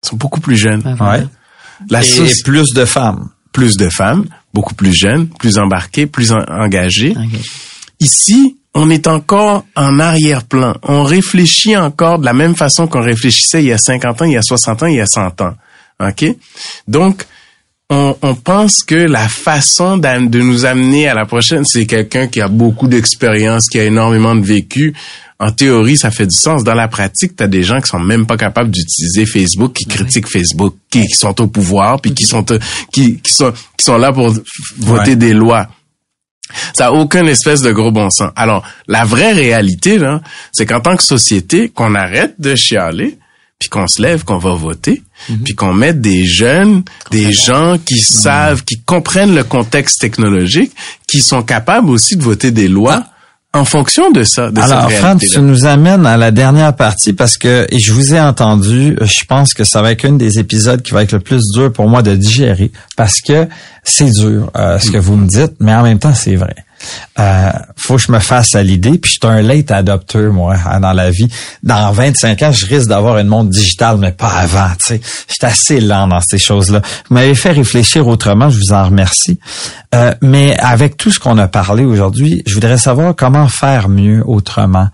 Ils 0.03 0.09
sont 0.09 0.15
beaucoup 0.15 0.39
plus 0.39 0.55
jeunes. 0.57 0.81
Ouais, 0.85 0.93
voilà. 0.95 1.19
Ouais. 1.23 1.27
La 1.89 2.01
Et, 2.03 2.31
plus 2.43 2.73
de 2.73 2.85
femmes. 2.85 3.29
plus 3.51 3.77
de 3.77 3.89
femmes, 3.89 4.25
beaucoup 4.53 4.73
plus 4.75 4.93
jeunes, 4.93 5.27
plus 5.27 5.57
embarquées, 5.57 6.05
plus 6.07 6.31
en- 6.31 6.43
engagées. 6.49 7.15
Ici, 7.99 8.57
on 8.73 8.89
est 8.89 9.07
encore 9.07 9.65
en 9.75 9.99
arrière-plan. 9.99 10.75
On 10.83 11.03
réfléchit 11.03 11.75
encore 11.77 12.19
de 12.19 12.25
la 12.25 12.33
même 12.33 12.55
façon 12.55 12.87
qu'on 12.87 13.01
réfléchissait 13.01 13.63
il 13.63 13.67
y 13.67 13.73
a 13.73 13.77
50 13.77 14.21
ans, 14.21 14.25
il 14.25 14.33
y 14.33 14.37
a 14.37 14.41
60 14.43 14.83
ans, 14.83 14.87
il 14.87 14.95
y 14.95 15.01
a 15.01 15.05
100 15.07 15.41
ans. 15.41 15.55
OK? 15.99 16.25
Donc, 16.87 17.25
on, 17.89 18.15
on 18.21 18.35
pense 18.35 18.83
que 18.83 18.95
la 18.95 19.27
façon 19.29 19.97
de 19.97 20.39
nous 20.39 20.65
amener 20.65 21.07
à 21.07 21.13
la 21.13 21.25
prochaine, 21.25 21.63
c'est 21.65 21.85
quelqu'un 21.85 22.27
qui 22.27 22.41
a 22.41 22.47
beaucoup 22.47 22.87
d'expérience, 22.87 23.67
qui 23.67 23.79
a 23.79 23.85
énormément 23.85 24.35
de 24.35 24.45
vécu. 24.45 24.93
En 25.39 25.51
théorie, 25.51 25.97
ça 25.97 26.09
fait 26.11 26.25
du 26.25 26.35
sens. 26.35 26.63
Dans 26.63 26.73
la 26.73 26.87
pratique, 26.87 27.35
tu 27.35 27.43
as 27.43 27.47
des 27.47 27.63
gens 27.63 27.79
qui 27.79 27.87
sont 27.87 27.99
même 27.99 28.25
pas 28.25 28.37
capables 28.37 28.71
d'utiliser 28.71 29.25
Facebook, 29.25 29.73
qui 29.73 29.85
critiquent 29.85 30.27
Facebook, 30.27 30.75
qui, 30.89 31.05
qui 31.07 31.13
sont 31.15 31.39
au 31.39 31.47
pouvoir, 31.47 32.01
puis 32.01 32.13
qui 32.13 32.25
sont 32.25 32.43
euh, 32.51 32.59
qui, 32.91 33.19
qui 33.19 33.31
sont 33.31 33.53
qui 33.77 33.85
sont 33.85 33.97
là 33.97 34.11
pour 34.11 34.33
voter 34.79 35.11
Ouais. 35.11 35.15
des 35.15 35.33
lois. 35.33 35.67
Ça 36.73 36.87
a 36.87 36.91
aucun 36.91 37.25
espèce 37.27 37.61
de 37.61 37.71
gros 37.71 37.91
bon 37.91 38.09
sens. 38.09 38.31
Alors, 38.35 38.63
la 38.87 39.03
vraie 39.05 39.33
réalité, 39.33 39.97
là, 39.99 40.21
c'est 40.51 40.65
qu'en 40.65 40.79
tant 40.79 40.95
que 40.95 41.03
société, 41.03 41.69
qu'on 41.69 41.93
arrête 41.93 42.33
de 42.39 42.55
chialer, 42.55 43.17
puis 43.59 43.69
qu'on 43.69 43.87
se 43.87 44.01
lève, 44.01 44.23
qu'on 44.23 44.37
va 44.37 44.53
voter, 44.53 45.01
puis 45.43 45.55
qu'on 45.55 45.73
mette 45.73 45.99
des 45.99 46.25
jeunes, 46.25 46.83
des 47.11 47.31
gens 47.31 47.77
qui 47.83 47.99
savent, 47.99 48.63
qui 48.63 48.79
comprennent 48.81 49.33
le 49.33 49.43
contexte 49.43 49.99
technologique, 49.99 50.73
qui 51.07 51.21
sont 51.21 51.41
capables 51.41 51.89
aussi 51.89 52.15
de 52.17 52.23
voter 52.23 52.51
des 52.51 52.67
lois 52.67 53.03
en 53.53 53.65
fonction 53.65 54.11
de 54.11 54.23
ça, 54.23 54.51
de 54.51 54.59
Alors, 54.59 54.89
cette 54.89 54.99
Fran, 54.99 55.17
tu 55.17 55.39
nous 55.39 55.65
amènes 55.65 56.05
à 56.05 56.17
la 56.17 56.31
dernière 56.31 56.75
partie 56.75 57.13
parce 57.13 57.37
que, 57.37 57.65
et 57.69 57.79
je 57.79 57.91
vous 57.91 58.13
ai 58.13 58.19
entendu, 58.19 58.97
je 59.01 59.25
pense 59.25 59.53
que 59.53 59.63
ça 59.63 59.81
va 59.81 59.91
être 59.91 60.05
une 60.05 60.17
des 60.17 60.37
épisodes 60.37 60.81
qui 60.81 60.91
va 60.91 61.01
être 61.01 61.13
le 61.13 61.19
plus 61.19 61.41
dur 61.53 61.71
pour 61.71 61.87
moi 61.87 62.03
de 62.03 62.15
digérer 62.15 62.71
parce 62.95 63.21
que 63.21 63.47
c'est 63.83 64.11
dur, 64.11 64.51
euh, 64.55 64.77
ce 64.79 64.91
que 64.91 64.97
vous 64.97 65.15
me 65.15 65.27
dites, 65.27 65.53
mais 65.59 65.73
en 65.73 65.83
même 65.83 65.97
temps, 65.97 66.13
c'est 66.13 66.35
vrai. 66.35 66.55
Euh, 67.19 67.51
faut 67.75 67.95
que 67.95 68.01
je 68.01 68.11
me 68.11 68.19
fasse 68.19 68.55
à 68.55 68.63
l'idée, 68.63 68.97
puis 68.97 69.11
je 69.11 69.27
suis 69.27 69.33
un 69.33 69.41
late 69.41 69.71
adopteur, 69.71 70.31
moi, 70.31 70.55
hein, 70.65 70.79
dans 70.79 70.93
la 70.93 71.09
vie. 71.09 71.27
Dans 71.63 71.91
25 71.91 72.41
ans, 72.43 72.51
je 72.51 72.65
risque 72.65 72.87
d'avoir 72.87 73.17
une 73.17 73.27
montre 73.27 73.49
digitale, 73.49 73.97
mais 73.97 74.11
pas 74.11 74.29
avant, 74.29 74.69
sais. 74.79 75.01
J'étais 75.27 75.47
assez 75.47 75.79
lent 75.79 76.07
dans 76.07 76.21
ces 76.21 76.37
choses-là. 76.37 76.81
Vous 77.09 77.15
m'avez 77.15 77.35
fait 77.35 77.51
réfléchir 77.51 78.07
autrement, 78.07 78.49
je 78.49 78.59
vous 78.59 78.73
en 78.73 78.85
remercie. 78.85 79.39
Euh, 79.95 80.13
mais 80.21 80.57
avec 80.59 80.97
tout 80.97 81.11
ce 81.11 81.19
qu'on 81.19 81.37
a 81.37 81.47
parlé 81.47 81.85
aujourd'hui, 81.85 82.43
je 82.45 82.53
voudrais 82.53 82.77
savoir 82.77 83.15
comment 83.15 83.47
faire 83.47 83.89
mieux 83.89 84.23
autrement. 84.25 84.87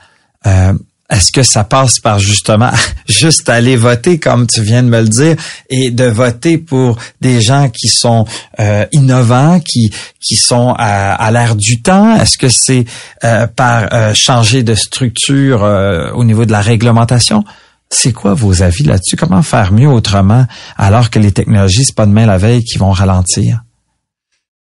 Euh, 0.46 0.74
est-ce 1.14 1.32
que 1.32 1.44
ça 1.44 1.64
passe 1.64 2.00
par 2.00 2.18
justement 2.18 2.72
juste 3.08 3.48
aller 3.48 3.76
voter 3.76 4.20
comme 4.20 4.48
tu 4.48 4.62
viens 4.62 4.82
de 4.82 4.90
me 4.90 5.00
le 5.00 5.08
dire 5.08 5.36
et 5.70 5.92
de 5.92 6.06
voter 6.06 6.58
pour 6.58 6.98
des 7.22 7.40
gens 7.40 7.70
qui 7.70 7.88
sont 7.88 8.26
euh, 8.60 8.86
innovants, 8.92 9.60
qui 9.60 9.94
qui 10.20 10.36
sont 10.36 10.74
à, 10.78 11.14
à 11.14 11.32
l'ère 11.32 11.56
du 11.56 11.82
temps? 11.82 12.16
Est-ce 12.16 12.38
que 12.38 12.50
c'est 12.50 12.86
euh, 13.24 13.46
par 13.46 13.94
euh, 13.94 14.14
changer 14.16 14.64
de 14.64 14.74
structure 14.74 15.64
euh, 15.64 16.12
au 16.14 16.24
niveau 16.24 16.46
de 16.46 16.52
la 16.52 16.62
réglementation? 16.62 17.44
C'est 17.90 18.12
quoi 18.12 18.34
vos 18.34 18.64
avis 18.64 18.84
là-dessus? 18.84 19.16
Comment 19.16 19.44
faire 19.44 19.72
mieux 19.72 19.90
autrement 19.90 20.48
alors 20.78 21.12
que 21.12 21.20
les 21.20 21.32
technologies 21.32 21.86
c'est 21.86 21.96
pas 21.96 22.08
demain 22.08 22.26
la 22.26 22.40
veille 22.40 22.64
qui 22.64 22.80
vont 22.80 22.92
ralentir? 22.92 23.64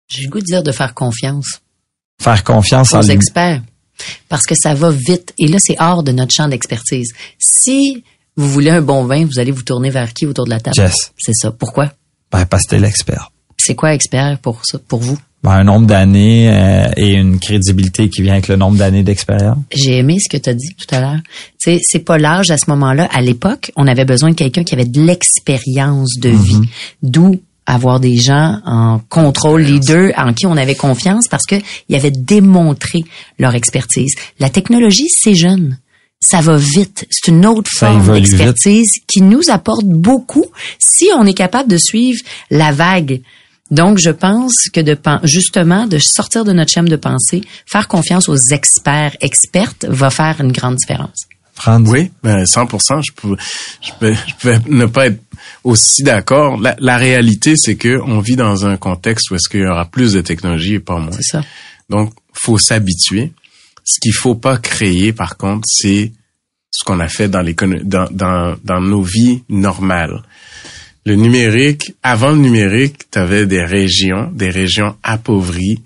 J'ai 0.08 0.24
le 0.24 0.28
goût 0.28 0.40
de 0.40 0.44
dire 0.44 0.62
de 0.62 0.70
faire 0.70 0.92
confiance. 0.92 1.62
Faire 2.22 2.44
confiance 2.44 2.92
aux 2.92 3.02
experts. 3.02 3.62
Parce 4.28 4.44
que 4.44 4.54
ça 4.54 4.74
va 4.74 4.90
vite. 4.90 5.34
Et 5.38 5.48
là, 5.48 5.58
c'est 5.60 5.76
hors 5.80 6.02
de 6.02 6.12
notre 6.12 6.34
champ 6.34 6.48
d'expertise. 6.48 7.12
Si 7.38 8.04
vous 8.36 8.48
voulez 8.48 8.70
un 8.70 8.82
bon 8.82 9.04
vin, 9.04 9.24
vous 9.24 9.38
allez 9.38 9.52
vous 9.52 9.62
tourner 9.62 9.90
vers 9.90 10.12
qui 10.12 10.26
autour 10.26 10.44
de 10.44 10.50
la 10.50 10.60
table? 10.60 10.76
Jess. 10.76 11.12
C'est 11.16 11.34
ça. 11.34 11.50
Pourquoi? 11.50 11.92
Ben, 12.30 12.44
parce 12.44 12.64
que 12.64 12.70
t'es 12.70 12.78
l'expert. 12.78 13.32
C'est 13.56 13.74
quoi 13.74 13.94
expert 13.94 14.38
pour 14.38 14.64
ça, 14.64 14.78
pour 14.78 15.00
vous? 15.00 15.18
Ben, 15.42 15.52
un 15.52 15.64
nombre 15.64 15.86
d'années 15.86 16.50
euh, 16.50 16.90
et 16.96 17.12
une 17.12 17.38
crédibilité 17.38 18.08
qui 18.10 18.22
vient 18.22 18.32
avec 18.34 18.48
le 18.48 18.56
nombre 18.56 18.76
d'années 18.76 19.02
d'expérience. 19.02 19.58
J'ai 19.74 19.98
aimé 19.98 20.16
ce 20.18 20.28
que 20.28 20.42
tu 20.42 20.50
as 20.50 20.54
dit 20.54 20.74
tout 20.74 20.92
à 20.94 21.00
l'heure. 21.00 21.20
Tu 21.58 21.72
sais, 21.72 21.80
c'est 21.82 22.00
pas 22.00 22.18
l'âge 22.18 22.50
à 22.50 22.58
ce 22.58 22.68
moment-là. 22.68 23.08
À 23.12 23.20
l'époque, 23.20 23.70
on 23.76 23.86
avait 23.86 24.04
besoin 24.04 24.30
de 24.30 24.34
quelqu'un 24.34 24.64
qui 24.64 24.74
avait 24.74 24.84
de 24.84 25.00
l'expérience 25.00 26.18
de 26.18 26.30
vie. 26.30 26.68
D'où 27.02 27.40
avoir 27.66 28.00
des 28.00 28.16
gens 28.16 28.60
en 28.64 29.00
contrôle, 29.08 29.62
leader, 29.62 30.12
en 30.16 30.32
qui 30.32 30.46
on 30.46 30.56
avait 30.56 30.74
confiance 30.74 31.28
parce 31.28 31.44
que 31.44 31.56
ils 31.88 31.96
avaient 31.96 32.10
démontré 32.10 33.04
leur 33.38 33.54
expertise. 33.54 34.14
La 34.38 34.50
technologie, 34.50 35.08
c'est 35.10 35.34
jeune. 35.34 35.78
Ça 36.20 36.40
va 36.40 36.56
vite. 36.56 37.06
C'est 37.10 37.30
une 37.30 37.44
autre 37.44 37.70
Ça 37.70 37.90
forme 37.90 38.14
d'expertise 38.14 38.90
qui 39.06 39.20
nous 39.20 39.50
apporte 39.50 39.84
beaucoup 39.84 40.46
si 40.78 41.08
on 41.16 41.26
est 41.26 41.34
capable 41.34 41.70
de 41.70 41.76
suivre 41.76 42.20
la 42.50 42.72
vague. 42.72 43.20
Donc, 43.70 43.98
je 43.98 44.10
pense 44.10 44.54
que 44.72 44.80
de 44.80 44.96
justement 45.24 45.86
de 45.86 45.98
sortir 45.98 46.44
de 46.44 46.52
notre 46.52 46.72
chaîne 46.72 46.86
de 46.86 46.96
pensée, 46.96 47.42
faire 47.66 47.88
confiance 47.88 48.28
aux 48.28 48.36
experts, 48.36 49.16
expertes, 49.20 49.84
va 49.88 50.10
faire 50.10 50.40
une 50.40 50.52
grande 50.52 50.76
différence. 50.76 51.26
Franz? 51.56 51.90
Oui, 51.90 52.10
ben 52.22 52.44
100%. 52.44 53.02
Je 53.06 53.12
peux, 53.12 53.36
je 53.82 53.90
peux, 53.98 54.12
je 54.14 54.34
peux 54.40 54.70
ne 54.70 54.86
pas 54.86 55.06
être 55.08 55.20
aussi 55.64 56.02
d'accord. 56.02 56.60
La, 56.60 56.76
la 56.78 56.96
réalité, 56.96 57.54
c'est 57.56 57.76
que 57.76 57.98
on 58.04 58.20
vit 58.20 58.36
dans 58.36 58.66
un 58.66 58.76
contexte 58.76 59.30
où 59.30 59.34
est-ce 59.34 59.48
qu'il 59.48 59.60
y 59.60 59.66
aura 59.66 59.86
plus 59.86 60.12
de 60.12 60.20
technologie 60.20 60.74
et 60.74 60.80
pas 60.80 60.98
moins. 60.98 61.12
C'est 61.12 61.22
ça. 61.38 61.42
Donc, 61.88 62.12
faut 62.32 62.58
s'habituer. 62.58 63.32
Ce 63.84 64.00
qu'il 64.00 64.12
faut 64.12 64.34
pas 64.34 64.58
créer, 64.58 65.12
par 65.12 65.36
contre, 65.36 65.62
c'est 65.66 66.12
ce 66.70 66.84
qu'on 66.84 67.00
a 67.00 67.08
fait 67.08 67.28
dans, 67.28 67.40
l'écono- 67.40 67.82
dans, 67.82 68.08
dans, 68.10 68.56
dans 68.64 68.80
nos 68.80 69.02
vies 69.02 69.42
normales. 69.48 70.22
Le 71.04 71.14
numérique, 71.14 71.94
avant 72.02 72.30
le 72.30 72.38
numérique, 72.38 73.08
tu 73.12 73.18
avais 73.18 73.46
des 73.46 73.62
régions, 73.64 74.28
des 74.32 74.50
régions 74.50 74.96
appauvries, 75.04 75.80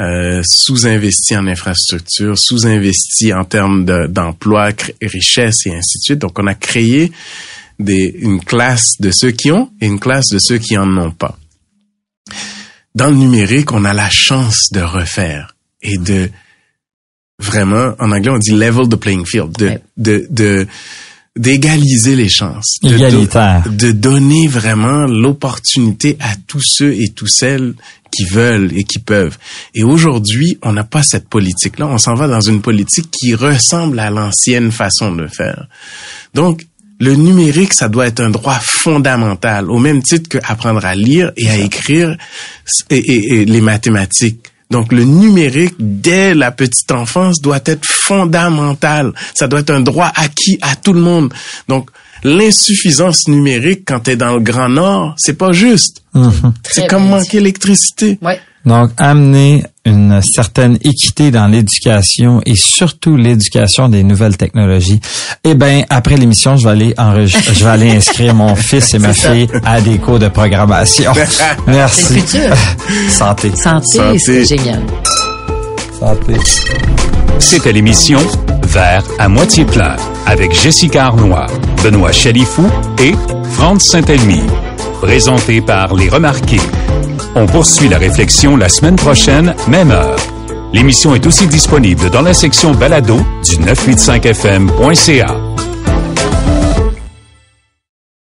euh, 0.00 0.42
sous-investies 0.44 1.36
en 1.36 1.46
infrastructures, 1.46 2.36
sous-investies 2.38 3.32
en 3.32 3.44
termes 3.44 3.84
de- 3.84 4.06
d'emploi, 4.08 4.72
cré- 4.72 4.94
richesse 5.02 5.66
et 5.66 5.70
ainsi 5.74 5.98
de 5.98 6.02
suite. 6.02 6.18
Donc, 6.18 6.38
on 6.38 6.46
a 6.46 6.54
créé 6.54 7.12
des, 7.78 8.14
une 8.18 8.40
classe 8.44 8.92
de 9.00 9.10
ceux 9.10 9.30
qui 9.30 9.52
ont 9.52 9.70
et 9.80 9.86
une 9.86 10.00
classe 10.00 10.28
de 10.32 10.38
ceux 10.40 10.58
qui 10.58 10.76
en 10.76 10.96
ont 10.96 11.10
pas. 11.12 11.38
Dans 12.94 13.08
le 13.10 13.16
numérique, 13.16 13.72
on 13.72 13.84
a 13.84 13.92
la 13.92 14.10
chance 14.10 14.70
de 14.72 14.80
refaire 14.80 15.54
et 15.82 15.98
de 15.98 16.30
vraiment, 17.40 17.94
en 17.98 18.12
anglais, 18.12 18.30
on 18.30 18.38
dit 18.38 18.52
level 18.52 18.88
the 18.88 18.96
playing 18.96 19.26
field, 19.26 19.52
de, 19.58 19.80
de, 19.96 20.26
de, 20.30 20.66
d'égaliser 21.36 22.14
les 22.14 22.28
chances. 22.28 22.78
De- 22.82 22.98
de 23.70 23.90
donner 23.92 24.46
vraiment 24.46 25.06
l'opportunité 25.06 26.16
à 26.20 26.34
tous 26.46 26.62
ceux 26.64 26.92
et 26.94 27.08
toutes 27.08 27.30
celles 27.30 27.74
qui 28.14 28.24
veulent 28.24 28.70
et 28.76 28.84
qui 28.84 28.98
peuvent. 28.98 29.36
Et 29.74 29.82
aujourd'hui, 29.84 30.58
on 30.62 30.72
n'a 30.72 30.84
pas 30.84 31.02
cette 31.02 31.28
politique-là. 31.28 31.86
On 31.86 31.98
s'en 31.98 32.14
va 32.14 32.26
dans 32.28 32.40
une 32.40 32.60
politique 32.62 33.10
qui 33.10 33.34
ressemble 33.34 33.98
à 33.98 34.10
l'ancienne 34.10 34.70
façon 34.72 35.12
de 35.12 35.26
faire. 35.26 35.66
Donc, 36.34 36.66
le 37.00 37.14
numérique, 37.16 37.74
ça 37.74 37.88
doit 37.88 38.06
être 38.06 38.20
un 38.20 38.30
droit 38.30 38.58
fondamental, 38.62 39.68
au 39.70 39.78
même 39.78 40.02
titre 40.02 40.28
que 40.28 40.38
apprendre 40.44 40.84
à 40.84 40.94
lire 40.94 41.32
et 41.36 41.50
à 41.50 41.56
écrire 41.56 42.16
et, 42.90 42.96
et- 42.96 43.34
et 43.40 43.44
les 43.44 43.60
mathématiques. 43.60 44.46
Donc 44.70 44.92
le 44.92 45.04
numérique 45.04 45.74
dès 45.78 46.34
la 46.34 46.50
petite 46.50 46.90
enfance 46.92 47.40
doit 47.40 47.60
être 47.66 47.84
fondamental. 47.86 49.12
Ça 49.34 49.46
doit 49.46 49.60
être 49.60 49.70
un 49.70 49.80
droit 49.80 50.10
acquis 50.14 50.58
à 50.62 50.74
tout 50.76 50.92
le 50.92 51.00
monde. 51.00 51.32
Donc 51.68 51.90
l'insuffisance 52.24 53.28
numérique 53.28 53.82
quand 53.86 54.00
tu 54.00 54.10
es 54.12 54.16
dans 54.16 54.34
le 54.34 54.40
Grand 54.40 54.68
Nord, 54.68 55.14
c'est 55.16 55.38
pas 55.38 55.52
juste. 55.52 56.02
C'est 56.64 56.86
comme 56.88 57.08
manquer 57.08 57.38
l'électricité. 57.38 58.18
Ouais. 58.22 58.40
Donc, 58.64 58.92
amener 58.96 59.62
une 59.84 60.22
certaine 60.22 60.78
équité 60.82 61.30
dans 61.30 61.46
l'éducation 61.46 62.40
et 62.46 62.54
surtout 62.54 63.16
l'éducation 63.16 63.90
des 63.90 64.02
nouvelles 64.02 64.38
technologies. 64.38 65.00
Eh 65.44 65.54
ben, 65.54 65.84
après 65.90 66.16
l'émission, 66.16 66.56
je 66.56 66.64
vais 66.64 66.70
aller 66.70 66.94
enregistrer, 66.96 67.54
je 67.54 67.62
vais 67.62 67.70
aller 67.70 67.90
inscrire 67.90 68.34
mon 68.34 68.54
fils 68.56 68.94
et 68.94 68.98
ma 68.98 69.12
fille 69.12 69.48
à 69.64 69.82
des 69.82 69.98
cours 69.98 70.18
de 70.18 70.28
programmation. 70.28 71.12
Merci. 71.66 72.04
C'est 72.04 72.14
le 72.14 72.20
futur. 72.20 72.56
Santé. 73.10 73.52
Santé, 73.54 73.98
Santé. 73.98 74.18
c'est 74.18 74.44
génial. 74.46 74.82
Santé. 76.00 76.34
C'était 77.38 77.72
l'émission 77.72 78.20
Vert 78.68 79.04
à 79.18 79.28
moitié 79.28 79.64
plein 79.64 79.96
avec 80.26 80.52
Jessica 80.52 81.06
Arnois, 81.06 81.46
Benoît 81.82 82.12
Chalifou 82.12 82.66
et 83.00 83.12
Franz 83.52 83.84
Saint-Elmy. 83.84 84.42
Présenté 85.00 85.60
par 85.60 85.94
Les 85.94 86.08
Remarqués. 86.08 86.60
On 87.34 87.46
poursuit 87.46 87.88
la 87.88 87.98
réflexion 87.98 88.56
la 88.56 88.68
semaine 88.68 88.96
prochaine, 88.96 89.54
même 89.68 89.90
heure. 89.90 90.16
L'émission 90.72 91.14
est 91.14 91.26
aussi 91.26 91.46
disponible 91.46 92.10
dans 92.10 92.22
la 92.22 92.34
section 92.34 92.72
balado 92.72 93.16
du 93.44 93.56
985fm.ca. 93.56 95.26